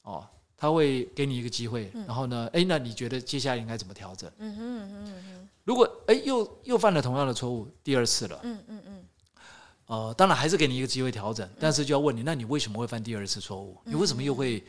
[0.04, 0.28] 哦，
[0.58, 4.32] 他会给你一个机会，嗯然后呢，哎，那你觉得接下来应该怎么调整？
[4.38, 9.06] 嗯哼嗯哼嗯如果哎又又犯了同样的错误，第二次了，嗯嗯嗯
[9.88, 13.78] 呃，当然还是给你一个机会调整，但是就要问你，那你为什么会犯第二次错误？
[13.84, 14.64] 你为什么又会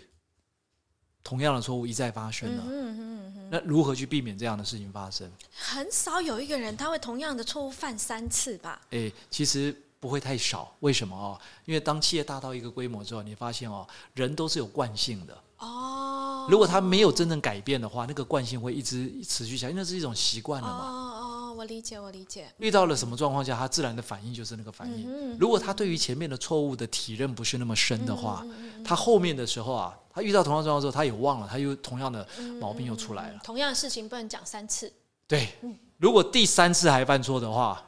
[1.22, 2.62] 同样的错误一再发生呢？
[2.66, 5.30] 嗯哼嗯哼嗯，那如何去避免这样的事情发生？
[5.56, 8.80] 很少有一个人他会同样的错误犯三次吧？
[8.90, 10.74] 哎，其实不会太少。
[10.80, 11.38] 为什么哦？
[11.64, 15.36] 因为当企业大到一个规模之后，你发现哦，人都是有惯性的。
[15.58, 20.84] 哦，如果他没有真正改变的话，那个惯性会一直持续下去，因为那是一种习惯了哦嘛。
[20.84, 25.06] 哦，我理解我理解，遇到了什么状况下，他自然的反应就是那个反应。
[25.08, 28.44] 嗯如果他对于前面的错误的体认不是那么深的话，
[28.84, 33.40] 他后面的时候啊，他遇到同样状况之后，他也忘了，他又同样的嗯毛病又出来了。
[33.42, 34.92] 同样的事情不能讲三次，
[35.26, 35.48] 对。
[35.62, 37.82] 嗯，如果第三次还犯错的话，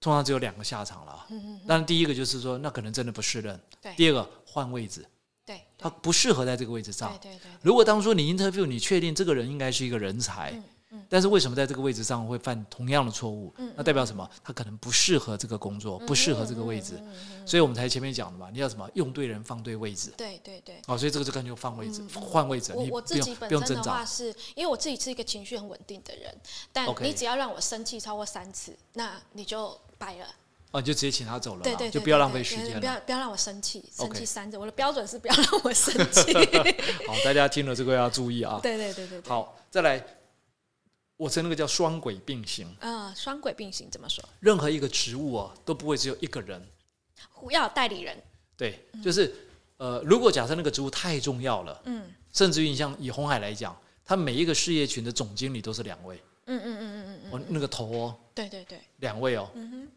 [0.00, 1.26] 通常只有两个下场了。
[1.30, 3.94] 嗯嗯，当然，第一个就是说，那可能真的不适任；对。
[3.96, 5.06] 第二个换位置，对
[5.80, 7.32] 他不适合在这个位置上对。
[7.32, 10.62] 对对，如果当初你 interview，你确定这个人应该是一个人才，嗯
[10.92, 13.52] 嗯但是为什么在这个位置上会犯同样的错误？
[13.58, 14.28] 嗯那代表什么？
[14.42, 20.12] 他可能不适合这个工作，不适合这个位置，嗯嗯所以我们才前面讲的嘛，你要什么用对人放对位置。
[20.16, 20.80] 对对对。
[20.86, 24.04] 哦，所以这个就感觉放位置，换位置，我你我自己用本身的话。
[24.04, 26.36] 是，因为我自己是一个情绪很稳定的人，
[26.72, 30.26] 但你只要让我生气超过三次，那你就掰了。
[30.72, 32.86] 哦，你就直接请他走了嘛，对对对，就不要浪费时对对不。
[32.86, 34.58] 要不要让我生气，生气三着。
[34.58, 36.32] 我的标准是不要让我生气。
[37.06, 38.60] 好，大家听了这个要注意啊。
[38.62, 40.04] 对对对对对。，好，再来，
[41.16, 42.72] 我称那个叫双轨并行。
[42.80, 44.24] 呃，双轨并行怎么说？
[44.38, 46.64] 任何一个职务啊，都不会只有一个人。
[47.50, 48.16] 要有代理人。
[48.56, 49.34] 对，就是
[49.78, 59.88] 呃，如果假设那个职务太重要了，嗯甚至于你像以红海来讲，他每一个事业群的总经理都是两位，嗯嗯嗯嗯嗯嗯，哦，那个头哦，对对对，两位哦，嗯哼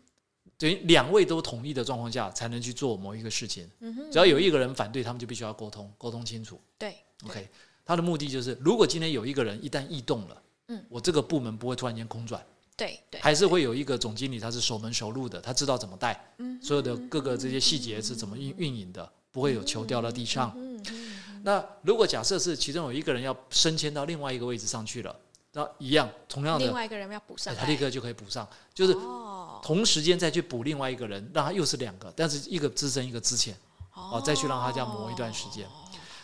[0.63, 3.69] 等于两位都同意的状况下，才能去做某一个事情。
[3.81, 6.57] 嗯哼，只要有一个人反对，他们就必须要沟通，沟通清楚。
[6.77, 6.95] 对。
[7.25, 7.49] OK，
[7.85, 12.41] 他的目的就是，如果今天有一个人一旦异动了，嗯，我这个部门不会突然间空转，
[12.77, 20.53] 对对，还是会有一个总经理，他是熟门熟路的，他知道怎么带，嗯所有的各个这些细节是怎么运运营的，不会有球掉到地上。
[20.55, 25.13] 嗯嗯那如果假设是其中有一个人要升迁到另外一个位置上去了，
[25.51, 29.32] 那一样同样的，另外一个人要补上他立刻就可以补上，就是哦
[29.63, 33.55] 同时间再去补另外一个人，让他又是两个，但是一个资深一个资浅，
[33.95, 35.65] 哦再去让他这样磨一段时间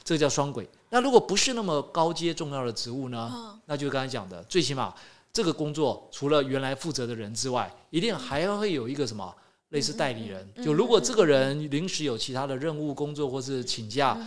[0.04, 0.68] 这个叫双轨。
[0.90, 3.32] 那如果不是那么高阶重要的职务呢？
[3.34, 4.94] 嗯那就刚才讲的，最起码
[5.32, 9.34] 这个工作除了原来负责的人之外，一定还会有一个什么
[9.70, 10.46] 类似代理人。
[10.56, 14.18] 嗯就如果这个人临时有其他的任务工作或是请假，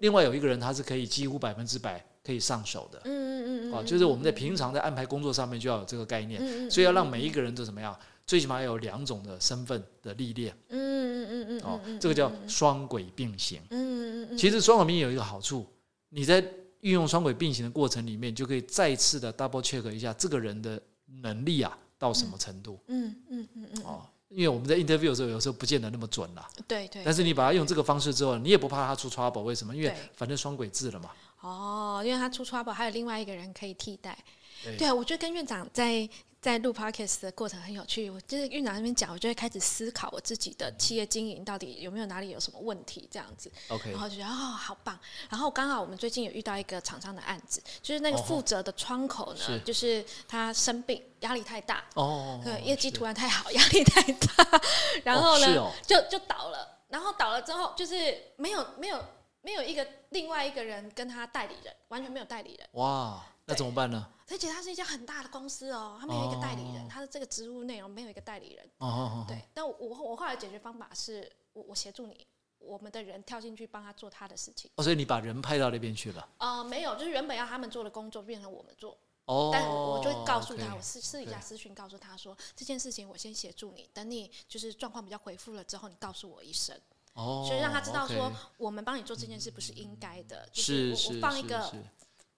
[0.00, 3.00] 另外有一个人他是可以几乎百分之百可以上手的。
[3.04, 7.96] 嗯嗯嗯啊，就是我们在平常在安排工作上面就要有这个概念，所以要让每一个人都怎么样，
[8.26, 13.60] 最起码要有两种的身份的历练嗯嗯嗯嗯哦嗯，这个叫双轨并行。
[13.70, 15.66] 嗯嗯嗯，其实双轨并行有一个好处，
[16.08, 16.40] 你在
[16.80, 20.80] 运用双轨并行的过程里面，就可以再次的 double check 一下这个人的
[21.22, 24.06] 能力啊到什么程度嗯嗯嗯嗯哦。
[24.30, 26.48] 因为我们在 interview 的时候，有时候不见得那么准啦。
[26.66, 29.76] 对对，但是你把它用这个方式之后，你也不怕他出 trouble，为什么？
[29.76, 31.10] 因为反正双轨制了嘛。
[31.40, 34.18] 哦，因为他出 trouble，还有另外一个人可以替代。
[34.64, 36.08] 对对啊，我觉得跟院长在
[36.44, 38.10] 在录 podcast 的过程很有趣。
[38.10, 44.98] 我就是院长那边讲，我就会开始思考我自己的企业经营到底有没有哪里有什么问题这样子，OK，然后就觉得哦好棒。
[45.30, 49.58] 然后刚好我们最近有遇到一个厂商的案子，就是那个哦负责的窗口呢，是。
[49.60, 52.94] 就是他生病，压力太大，哦，对，业绩是。
[52.94, 54.60] 突然太好， 压力太大，
[55.02, 55.72] 然后呢、哦哦。
[55.86, 57.94] 就就倒了，然后倒了之后就是
[58.36, 59.02] 没有没有
[59.40, 62.68] 没有一个另外一个人跟他代理人，完全没有代理人。
[62.72, 64.06] 哇，那怎么办呢？
[64.30, 68.64] 而且它是一家很大的公司哦，他没有一个代理人，哦他的这个职务内容没有一个代理人。
[68.78, 72.26] 哦哦哦，对，但我我我后来解决方法是我我协助你，
[72.58, 74.70] 我们的人跳进去帮他做他的事情。
[74.76, 76.28] 哦，所以你把人派到那边去了。
[76.38, 78.96] 呃，没有，就是原本要他们做的工作变成我们做，
[79.26, 86.74] 哦，但我就告诉他，我私私底下私讯告诉他说这件事情我先协助你，等你就是状况比较恢复了之后，你告诉我一声。
[87.14, 91.72] 哦，所以让他知道说我们帮你做这件事不是应该的，是就是我我放一个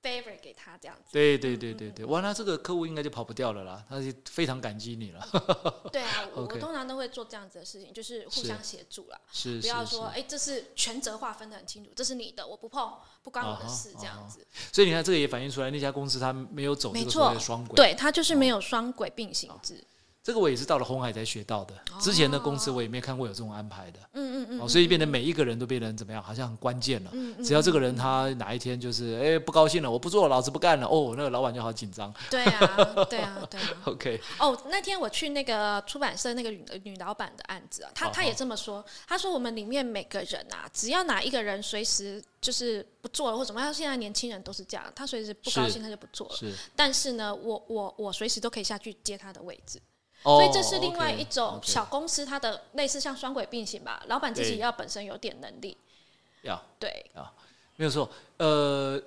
[0.07, 1.11] favor 给他这样子。
[1.13, 5.91] 对对对对对，哇，那这个客户应该就跑不掉了啦，他就非常感激你了。
[5.93, 9.21] 对啊，我通常都会做这样子的事情，就是互相协助啦。
[9.33, 12.93] 是不要说，哎、这是权责划分的很清楚，这是你的，我不碰，
[13.23, 14.47] 不关我的事，这样子。
[14.73, 19.83] 所以你看，这个也反映出来那家公司他没有走这没个所谓错的双轨。，对，他就是没有双轨并行制。
[20.27, 21.75] 这个我也是到了红海才学到的。
[22.01, 24.01] 之前的公司我也没看过有这种安排的。
[24.15, 27.11] 嗯嗯嗯哦，所以变得每一个人都变成怎么样，好像很关键了。
[27.13, 32.13] 嗯嗯，只要这个人他哪一天就是哎不高兴了，我不做了，老子不干了，哦，那个老板就好紧张。
[32.29, 33.69] 对啊，对啊，对啊。
[33.87, 46.35] OK，哦，那天我去那个出版社那个女女老板的案子啊，她哦她也这么说，她说我们里面每个人啊，只要哪一个人随时就是不做了或怎么样，现在年轻人都是这样，他随时不高是兴他就不做了。
[46.35, 46.53] 是。
[46.75, 49.83] 但是呢，我我我随时都可以下去接他的位置，哦
[50.23, 55.77] 所以这是另外一种小公司它的类似像双轨并行吧，老板自己要本身有点能力，
[56.43, 57.05] 要对，
[57.77, 58.11] 没有错。
[58.39, 59.01] 呃，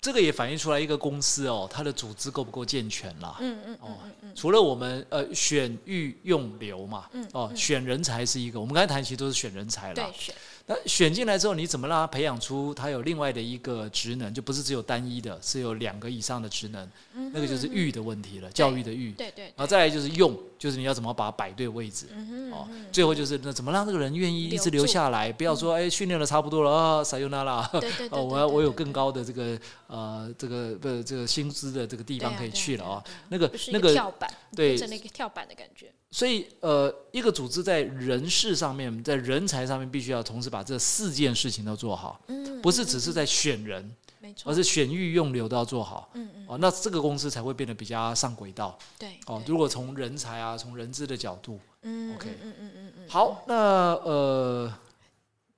[0.00, 3.36] 这个也反映出来一个公司哦，它的组织够不够健全啦。
[3.40, 9.94] 嗯嗯除了我们呃选育用留嘛，嗯哦，选人才是一个，我们刚才谈其实都是选人才啦。
[9.94, 10.34] 对选
[10.66, 19.12] 那选进来之后，你怎么让他培养出他有另外的一个职能，就不是只有单一的，是有两个以上的职能，嗯那个就是育的问题了，教育的育。
[19.12, 22.06] 对对，然后再来就是用，就是你要怎么把它摆对位置。
[22.12, 27.66] 嗯哼哦嗯，最后就是那怎么让这个人愿意一直留下来，不要说哎训练的差不多了啊，撒尤那拉。
[27.72, 29.58] 对对 哦，我要我有更高的这个
[29.88, 33.04] 呃这个不这个薪资的这个地方可以去了啊。
[33.28, 46.10] 那个那个个跳板，对变成了一个跳板的感觉，所以呃，一个组织在人事上面，在人才上面，必须要同时把这四件事情都做好，嗯，不是只是在选人，没错而，是选育用留都要做好。
[46.14, 48.76] 嗯嗯，哦，那这个公司才会变得比较上轨道。
[48.98, 53.54] 对，哦，如果从人才啊，从人资的角度，嗯 OK 嗯嗯嗯嗯嗯，好，那
[54.02, 54.72] 呃，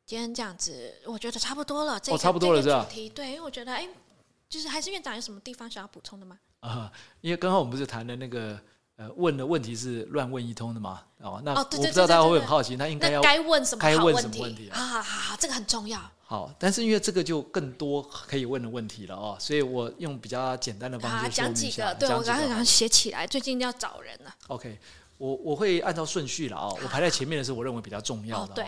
[0.04, 1.98] 今天这样子，我觉得差不多了。
[1.98, 3.88] 这差不多了这个主题对，因为我觉得，哎，
[4.50, 6.38] 就是还是院长有什么地方想要补充的吗？
[6.60, 6.92] 啊，
[7.22, 8.60] 因为刚刚我们不是谈的那个
[9.02, 11.00] 呃问的问题是乱问一通的嘛？
[11.18, 14.38] 哦，那我不知道大家会很好奇，那应该要该问什么该问题？
[14.38, 16.00] 么问题啊好好好好，这个很重要。
[16.22, 24.34] 好，但是因为这个就更多可以问的问题了哦，所以我用比较简单的方好，式讲几个，对我刚才想写起来，最近要找人了。
[24.48, 24.78] OK，
[25.18, 28.66] 我我会按照顺序了啊、我排在前面的是我认为比较重要的、哦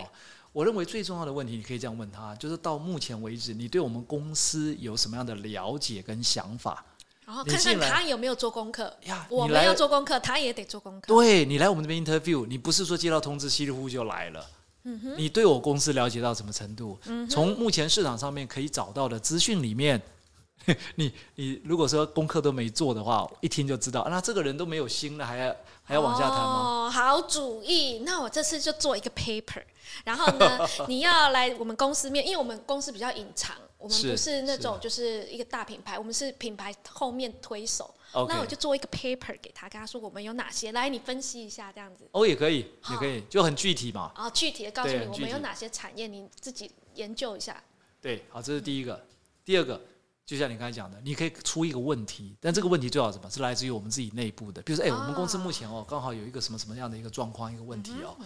[0.54, 6.84] 我认为最重要的问题，你可以这样问他，就是到目前为止，你对我们公司有什么样的了解跟想法
[7.26, 8.94] 然后看看他有没有做功课。
[9.04, 9.26] 呀？
[9.30, 11.06] 我们你来要做功课，他也得做功课。
[11.06, 14.46] 对你来我们这边 interview，你不是说接到通知稀里糊涂就来了。
[14.86, 16.98] 嗯你对我公司了解到什么程度？
[17.30, 20.00] 从目前市场上面可以找到的资讯里面，
[20.96, 26.86] 你你如果说功课都没做的话，一听就知道，啊那这个人都没有心了，还要还要往下谈吗？
[26.86, 28.00] 哦，好主意。
[28.00, 29.62] 那我这次就做一个 paper，
[30.04, 37.94] 然后呢， 你要来我们公司面，因为我们公司比较隐藏，我们不是那是种就是一个大品牌，我们是品牌后面推手。
[38.28, 42.08] 那我就做一个 paper 给他，跟他说我们有哪些，来你分析一下这样子。
[42.12, 44.12] 哦，也可以，也可以，就很具体嘛。
[44.14, 47.62] 啊具体的告诉你我们有哪些产业，你自己研究一下。
[48.00, 49.04] 对，好，这是第一个。
[49.44, 49.80] 第二个，
[50.24, 54.62] 就像你刚才讲的，你可以出一个问题，但这个问题最好什么是来自于我们自己内部的。
[54.62, 58.16] 比如说，哎、我们公司目前哦，刚好有一个什么什么样的一个状况，一个问题哦。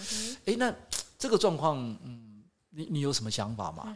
[0.45, 0.73] 哎、那
[1.19, 2.28] 这个状况，嗯，
[2.79, 3.93] 你你有什么想法吗？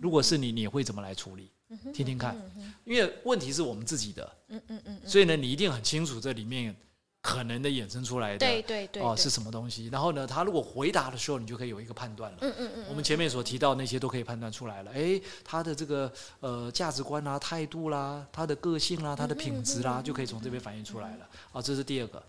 [0.00, 1.50] 如果是你，你会怎么来处理？
[1.92, 2.36] 听听看，
[2.84, 6.74] 因为问题是我们自己的，嗯嗯嗯，所以呢，你一定很清楚这里面
[7.20, 9.88] 可能的衍生出来的对对对，哦对是什么东西。
[9.88, 12.38] 然后呢，他如果回答的时候，你就可以有一个判断了。
[12.42, 21.28] 嗯嗯嗯，我们前面所提到那些都可以判断出来了，诶，他的这个呃价值观啦、态度啦、他的个性啦、他的品质啦，就可以从这边反映出来了。
[21.52, 22.22] 啊，这是第二个。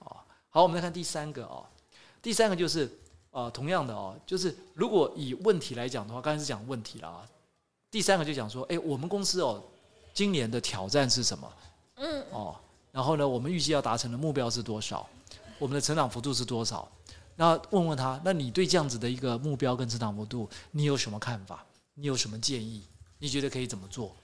[0.00, 0.16] 哦，
[0.48, 1.64] 好，我们来看第三个哦。
[2.22, 2.90] 第三个就是
[3.36, 7.28] 呃，同样的哦，就是如果以问题来讲的话，刚才是讲问题了啊。
[7.90, 9.62] 第三个就讲说，诶，我们公司哦，
[10.14, 11.52] 今年的挑战是什么？
[11.96, 12.56] 嗯哦，
[12.92, 15.06] 然后呢，我们预计要达成的目标是多少？
[15.58, 16.90] 我们的成长幅度是多少？
[17.34, 21.62] 那问问他，那你对这样子的一个目标跟成长幅度，你有什么看法？
[21.92, 22.82] 你有什么建议？
[23.18, 24.16] 你觉得可以怎么做？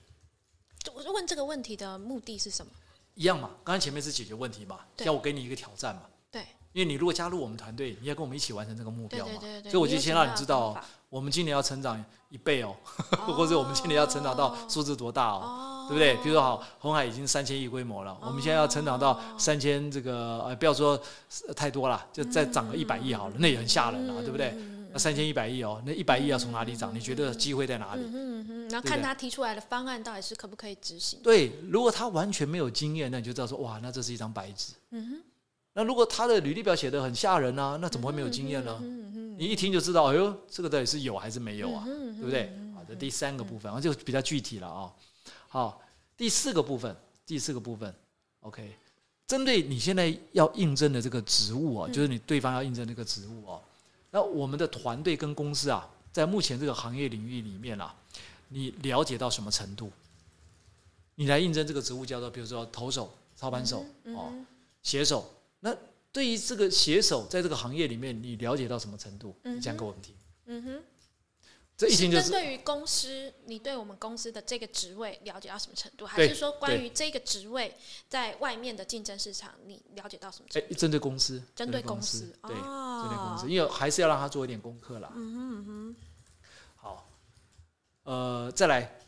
[0.94, 2.72] 我就问这个问题的目的是什么？
[3.14, 6.11] 一样嘛，刚才前面是解决问题嘛，对要我给你一个挑战嘛，对
[6.72, 12.74] 因为你如果加入我们团队，你要跟我们一起完成这个目对标嘛，对对对，所以我就先让你知道我们今年要成长一倍哦，
[13.36, 16.14] 或者我们今年要成长到数字多大哦，哦，对不对？
[16.22, 21.00] 比如说好，红海已经三千亿规模了，我们现在要成长到三千这个呃，不要说
[21.48, 24.54] 呃太多了，就再涨个一百亿好了，那也很吓人啊，对不对？
[24.94, 26.94] 那三千一百亿哦，那一百亿要从哪里涨？
[26.94, 28.02] 你觉得机会在哪里？
[28.02, 31.18] 嗯嗯嗯，然后看他提出来的方案到底是可不可以执行。
[31.22, 34.74] 对，如果他完全没有经验，那你就知道说哇，那这是一张白纸。
[34.90, 35.22] 嗯哼，
[35.74, 38.78] 那如果他的履历表写的很吓人啊，那怎么会没有经验呢？
[39.38, 41.84] 你一听就知道，哎呦，这个到底是有还是没有啊？
[41.86, 42.52] 对不对？
[42.74, 44.92] 好的，第三个部分，然后就比较具体了啊。
[45.48, 45.80] 好，
[46.16, 46.94] 第四个部分，
[47.24, 47.92] 第四个部分
[48.40, 48.76] ，OK，
[49.26, 53.58] 针对你现在要应征的这个职务啊，就是你对方要应征这个职务啊，
[54.10, 57.94] 那我们的团队跟公司啊，在目前这个行业领域里面啊，
[58.48, 59.90] 你了解到什么程度？
[61.14, 64.30] 你来应征这个职务叫做，比如说投手、操盘手哦，
[64.82, 65.28] 写手。
[65.64, 65.76] 那
[66.10, 69.34] 对于这个写手，在这个行业里面，你了解到什么程度？
[69.44, 70.12] 你讲给我们听。
[70.46, 70.82] 嗯哼。
[71.76, 76.04] 这一听就是针对于公司，你对我们公司的这个职位了解到什么程度？
[76.04, 77.74] 还是说关于这个职位
[78.08, 80.68] 在外面的竞争市场，你了解到什么程度？
[80.68, 85.10] 哎，针对公司，针对公司，对，针对公司，因为还是要让他做一点功课啦。
[85.14, 85.96] 嗯哼嗯哼。
[86.76, 87.08] 好，
[88.02, 89.00] 呃，再来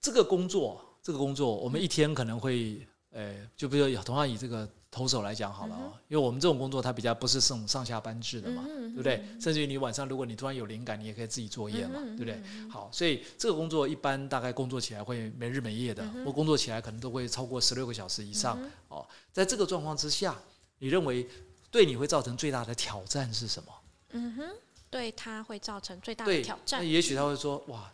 [0.00, 0.82] 这个工作。
[1.02, 9.22] 这个工作，我们一天可能会，呃，就比如说同样以这个投手来讲好了啊，因为我们这种工作它比较不是这种上下班制的嘛，对不对？
[9.38, 12.40] 甚至于你晚上如果你突然有灵感，你也可以自己作业嘛，对不对？
[12.70, 18.58] 好，所以这个工作一般大概工作起来会没日没夜的，或工作起来可能都会超过十六个小时以上。
[18.88, 20.34] 哦，在这个状况之下，
[20.78, 21.28] 你认为
[21.70, 23.72] 对你会造成最大的挑战是什么？
[24.12, 24.48] 嗯哼，
[24.88, 26.80] 对他会造成最大的挑战。
[26.80, 27.90] 那也许他会说，哇，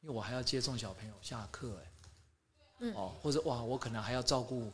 [0.00, 1.86] 因为我还要接送小朋友下课，哎。
[2.94, 4.72] 哦，或者哇，我可能还要照顾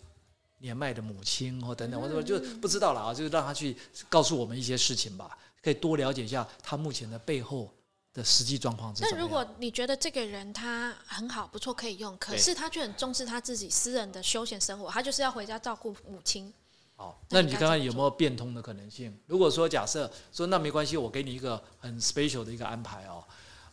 [0.58, 3.76] 年迈的母亲或等等，我就不知道了啊，就是让他去
[4.08, 7.70] 告诉我们一些事情吧，可以多了解一下他目前的背后
[8.14, 8.94] 的实际状况。
[9.00, 16.52] 那如果你觉得这个人他很好，不错，可以用，可是他却很重视他自己私人的休闲生活，他就是要回家照顾母亲。
[16.94, 19.14] 好，那你看看有没有变通的可能性？
[19.26, 23.22] 如果说假设说那没关系，我给你一个很 special 的一个安排哦。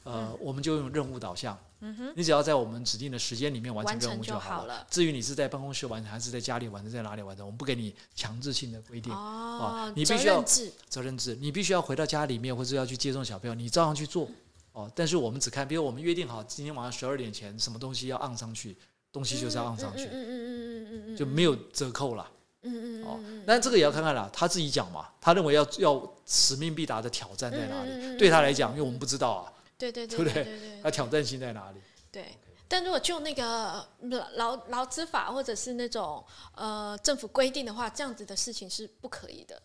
[0.04, 1.58] 呃，我们就用任务导向。
[1.86, 4.88] 嗯哼，你只要在我们指定的时间里面完成任务就好了。
[4.90, 9.12] 至于你是在办公室完成，还是在家里完成，在哪里完成，我们不给你强制性的规定。
[9.12, 10.42] 哦，你必须要
[10.88, 14.30] 责任制，你必须要回到家里面，或者要去接送小朋友，你照样去做。
[14.72, 18.78] 哦，但是我们只看，比如我们约定好今天晚上十二点前，什么东西要按上去，
[19.12, 20.06] 东西就是要按上去。
[20.06, 22.26] 嗯嗯嗯嗯嗯嗯就没有折扣了。
[22.62, 28.18] 嗯嗯哦，那这个也要看看了，他自己讲嘛，他认为要要使命必达的挑战在哪里？
[28.18, 29.52] 对他来讲，因为我们不知道啊。
[29.92, 31.80] 对对对对对，它挑战性在哪里？
[32.12, 33.86] 对，但如果就那个
[34.36, 36.24] 劳劳资法或者是那种
[36.56, 39.62] 呃政府规定的话，这样子的事情是不可以的。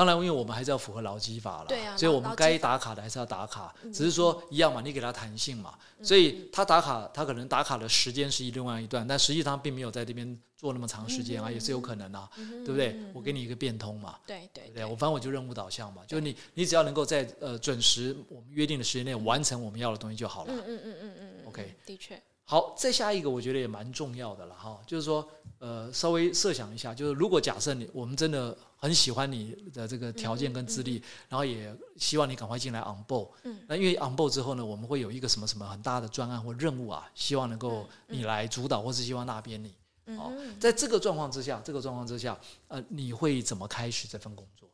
[0.00, 12.98] 当然，因为我们还是要符合劳基法了，对啊，所以我们该打卡的还是要打卡，只是说一样嘛，你给他弹性嘛，所以他打卡，他可能打卡的时间是另外一段，但实际上并没有在这边做那么长时间啊，也是有可能啊，对不对？
[13.12, 22.18] 我给你一个变通嘛，对对对，我反正我就任务导向嘛，就是你你只要能够在呃准时我们约定的时间内完成我们要的东西就好了，嗯嗯嗯嗯嗯，OK，的确。
[22.46, 25.28] 好，再下一个我觉得也蛮重要的了哈，就是说，
[25.60, 39.74] 呃，稍微设想一下，就是如果假设你我们真的很喜欢你的这个条件跟资历，然后也希望你赶快进来 on board，嗯，那因为 on board 之后呢，我们会有一个什么什么很大的专案或任务啊，希望能够你来主导，或是希望那边你，
[40.16, 44.68] 哦，在这个状况之下，这个状况之下，呃，你会怎么开始这份工作？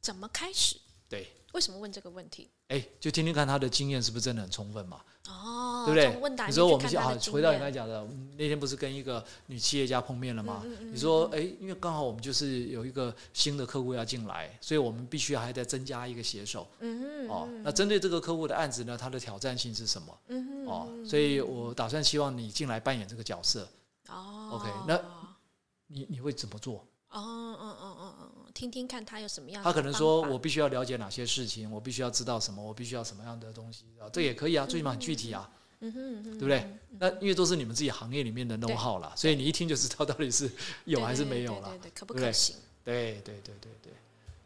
[0.00, 0.76] 怎么开始？
[1.08, 1.26] 对。
[1.52, 2.48] 为什么问这个问题？
[2.68, 5.00] 哎，就听听看他的经验是不是真的很充分嘛？
[5.28, 6.46] 哦，对不对？
[6.46, 10.64] 你说我们啊，回到你刚才讲的，那天不是跟一个女企业家碰面了吗？
[10.80, 16.66] 你说，哎，因为刚好我们就是有一个新的客户要进来，所以我们必须还得增加一个写手。
[16.80, 20.18] 嗯哦，那针对这个客户的案子呢，它的挑战性是什么？
[20.28, 23.68] 嗯哦，所以我打算希望你进来扮演这个角色。
[24.08, 24.98] 哦，OK，那
[25.86, 26.84] 你你会怎么做？
[27.10, 27.51] 哦，嗯嗯嗯嗯嗯。
[28.52, 35.50] 听听看他有什么样，他可能说我必须要了解哪些事情，我必须要知道什么，我必须要什么样的东西啊，这也可以啊，最起码很具体啊，
[35.80, 36.78] 嗯哼，对不对？
[36.98, 40.50] 那因为都是你们自己行业里面的 know how 了，所以你一听就知道到底是
[40.84, 42.56] 有还是没有了，可不可行？
[42.84, 43.92] 对对对对对。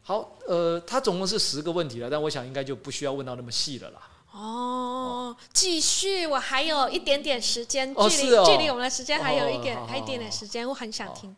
[0.01, 4.09] 好，呃，他总共是十个问题了，但我想应该就不需要问到那么细了啦。
[4.31, 11.35] 哦，继续，我还有一点点时间，距离距离我们的时间还有一点，还一点点时间，我很想听。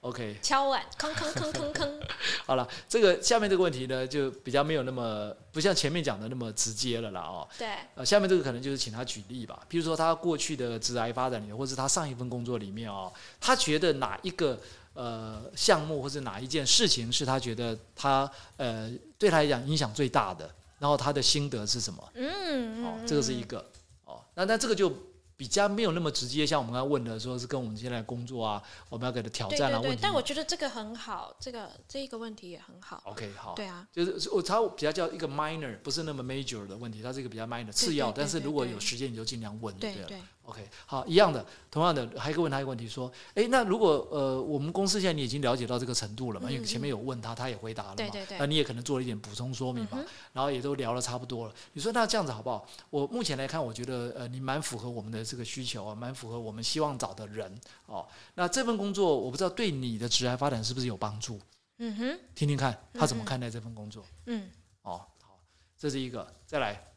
[0.00, 1.90] OK，敲碗，吭吭吭吭吭。
[2.46, 7.46] 好了，这个下面这个问题呢，就比较没有那么不像前面讲的那么直接了啦哦。
[7.58, 7.68] 对。
[7.96, 14.60] 呃，下面这个可能就是请他举例吧，比如说他过去的职涯发展里面，或者他上一份工作里面哦，他觉得哪一个
[14.94, 18.88] 呃项目或者哪一件事情是他觉得他呃
[19.18, 22.12] 对他来讲影响最大的，然后他的心得是什么？
[22.14, 22.84] 嗯。
[22.86, 23.68] 哦，这个是一个
[24.04, 24.92] 哦，那那这个就。
[25.38, 29.98] 比较没有那么直接，像我们刚才问的，说是跟我们现在工作啊，我们要给他挑战啊问题。
[30.02, 33.00] 但我觉得这个很好，这个这一个问题也很好。
[33.06, 33.54] OK，好。
[33.54, 38.10] 对啊，就是我它比较叫一个 minor，不是那么 major 的问题，它是一个比较 minor 次要。
[38.10, 40.08] 但是如果有时间，你就尽量问，对了。
[40.48, 46.50] OK，好，一样的，同样的，还可以问他一个问题，说，哎，那如果呃，我们公司现在你已经了解到这个程度了嘛？
[46.50, 51.54] 因为前面有问他，他也回答了嘛，对对对，那你也可能做了一点补充说明嘛，然后也都聊了差不多了。
[51.74, 52.66] 你说那这样子好不好？
[52.88, 58.08] 我目前来看，我觉得呃，你蛮符合我们的这个需求啊，蛮符合我们希望找的人哦。
[58.34, 61.38] 那这份工作，我不知道对你的职业发展是不是有帮助？
[61.76, 64.02] 嗯哼，听听看他怎么看待这份工作。
[64.24, 65.38] 嗯，哦，好，
[65.76, 66.87] 这是一个，再来。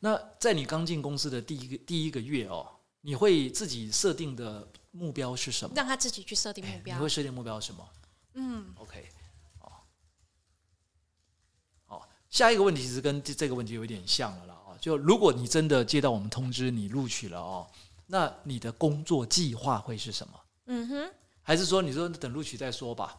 [0.00, 2.66] 那在你刚进公司的第一个第一个月哦，
[3.00, 5.72] 你会自己设定的目标是什么？
[5.76, 6.96] 让他自己去设定目标。
[6.96, 7.88] 你会设定目标什么？
[8.34, 9.08] 嗯，OK，
[9.60, 9.72] 哦，
[11.86, 17.66] 好，下一个问题是跟这个问题有点像了啦哦，就如果你真的接到我们通知你录取了哦，
[18.06, 20.40] 那你的工作计划会是什么？
[20.66, 21.10] 嗯哼，
[21.42, 23.16] 还是说你说等录取再说吧？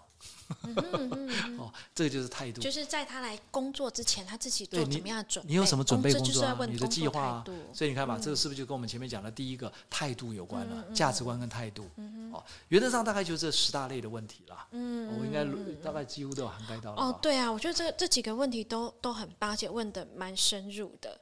[1.60, 2.62] 哦，这个就是态度。
[2.62, 5.50] 就是在他来工作之前，他自己做怎么样准备？
[5.50, 6.66] 你有什么准备工作？
[6.66, 7.44] 你的计划？
[7.74, 10.84] 所以你看嘛，这个是不是就跟我们前面讲的第一个态度有关了？
[10.94, 11.90] 价值观跟态度。
[12.32, 14.68] 哦，原则上大概就这十大类的问题啦。
[14.72, 15.44] 嗯，我应该
[15.84, 17.02] 大概几乎都有涵盖到了。
[17.02, 21.20] 哦，对啊，我觉得这这几个问题都都很棒，而且问的蛮深入的。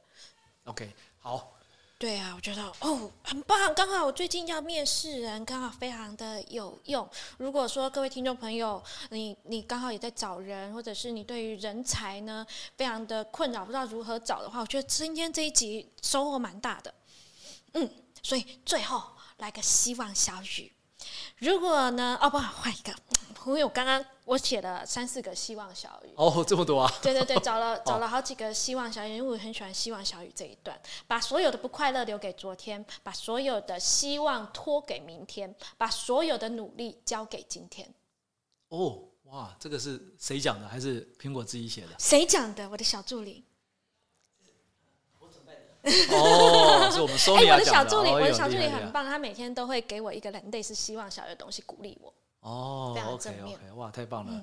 [0.64, 1.55] OK，好。
[1.98, 7.08] 对啊，我觉得哦，很棒，刚好我最近要面试人，刚好非常的有用。
[7.38, 16.92] 如果说各位听众朋友，你你刚好也在找人，或者是你对于人才呢非常的困扰，不知道如何找的话，我觉得今天这一集收获蛮大的。
[17.72, 17.90] 嗯，
[18.22, 19.02] 所以最后
[19.38, 20.70] 来个希望小雨。
[21.38, 22.18] 如果呢？
[22.20, 22.92] 哦，不，换一个。
[23.46, 26.10] 因为我刚刚我写了三四个希望小雨。
[26.16, 26.92] 哦，这么多啊！
[27.00, 30.76] 对对对， 找了找了好几个希望小雨，因为我很喜欢希望小雨这一段。
[31.06, 37.88] 把所有的不快乐留给昨天，把所有的希望托给明天，把所有的努力交给今天。
[38.70, 40.66] 哦，哇，这个是谁讲的？
[40.66, 41.90] 还是苹果自己写的？
[41.96, 42.68] 谁讲的？
[42.68, 43.44] 我的小助理。
[46.10, 47.34] 哦，是我们收。
[47.38, 52.12] 哎，我的小助理，我的小助理很棒，他每天都会给我一个类似希望小的东西鼓励我。
[52.46, 54.40] 哦，OK OK，哇，太棒了。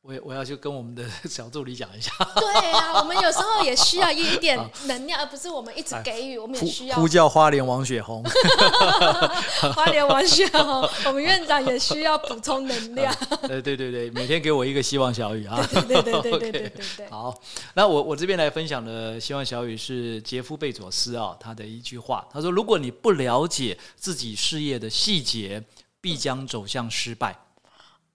[0.00, 2.10] 我我要去跟我们的 小助理讲一下。
[2.36, 8.24] 对啊， 我们有时候也需要一点能量，而不是我们一直给予，我们也需要呼叫花莲王雪红。
[9.74, 13.12] 花莲王雪红，我们院长也需要补充能量。
[13.42, 15.60] 呃，对对对，每天给我一个希望小雨啊。
[15.70, 17.08] 对对对对对对对。
[17.10, 17.38] 好，
[17.74, 25.62] 那我我这边来分享的希望小雨是杰夫贝佐斯啊，他的一句话，他说：“如果你不了解自己事业的细节，
[26.00, 27.36] 必将走向失败。”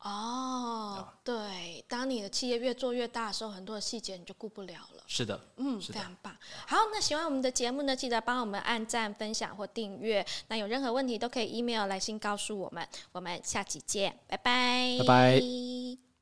[0.03, 5.03] 哦，对，当你的企业越做越大的时候，很多的细节你就顾不了了。
[5.07, 6.35] 是的，嗯，非常棒。
[6.67, 10.25] 好，那喜欢我们的节目呢，记得帮我们按赞、分享或订阅。
[10.49, 12.85] 那有任何问题都可以 email 来信告诉我们。
[13.13, 16.12] 我们下期见，拜拜，拜拜。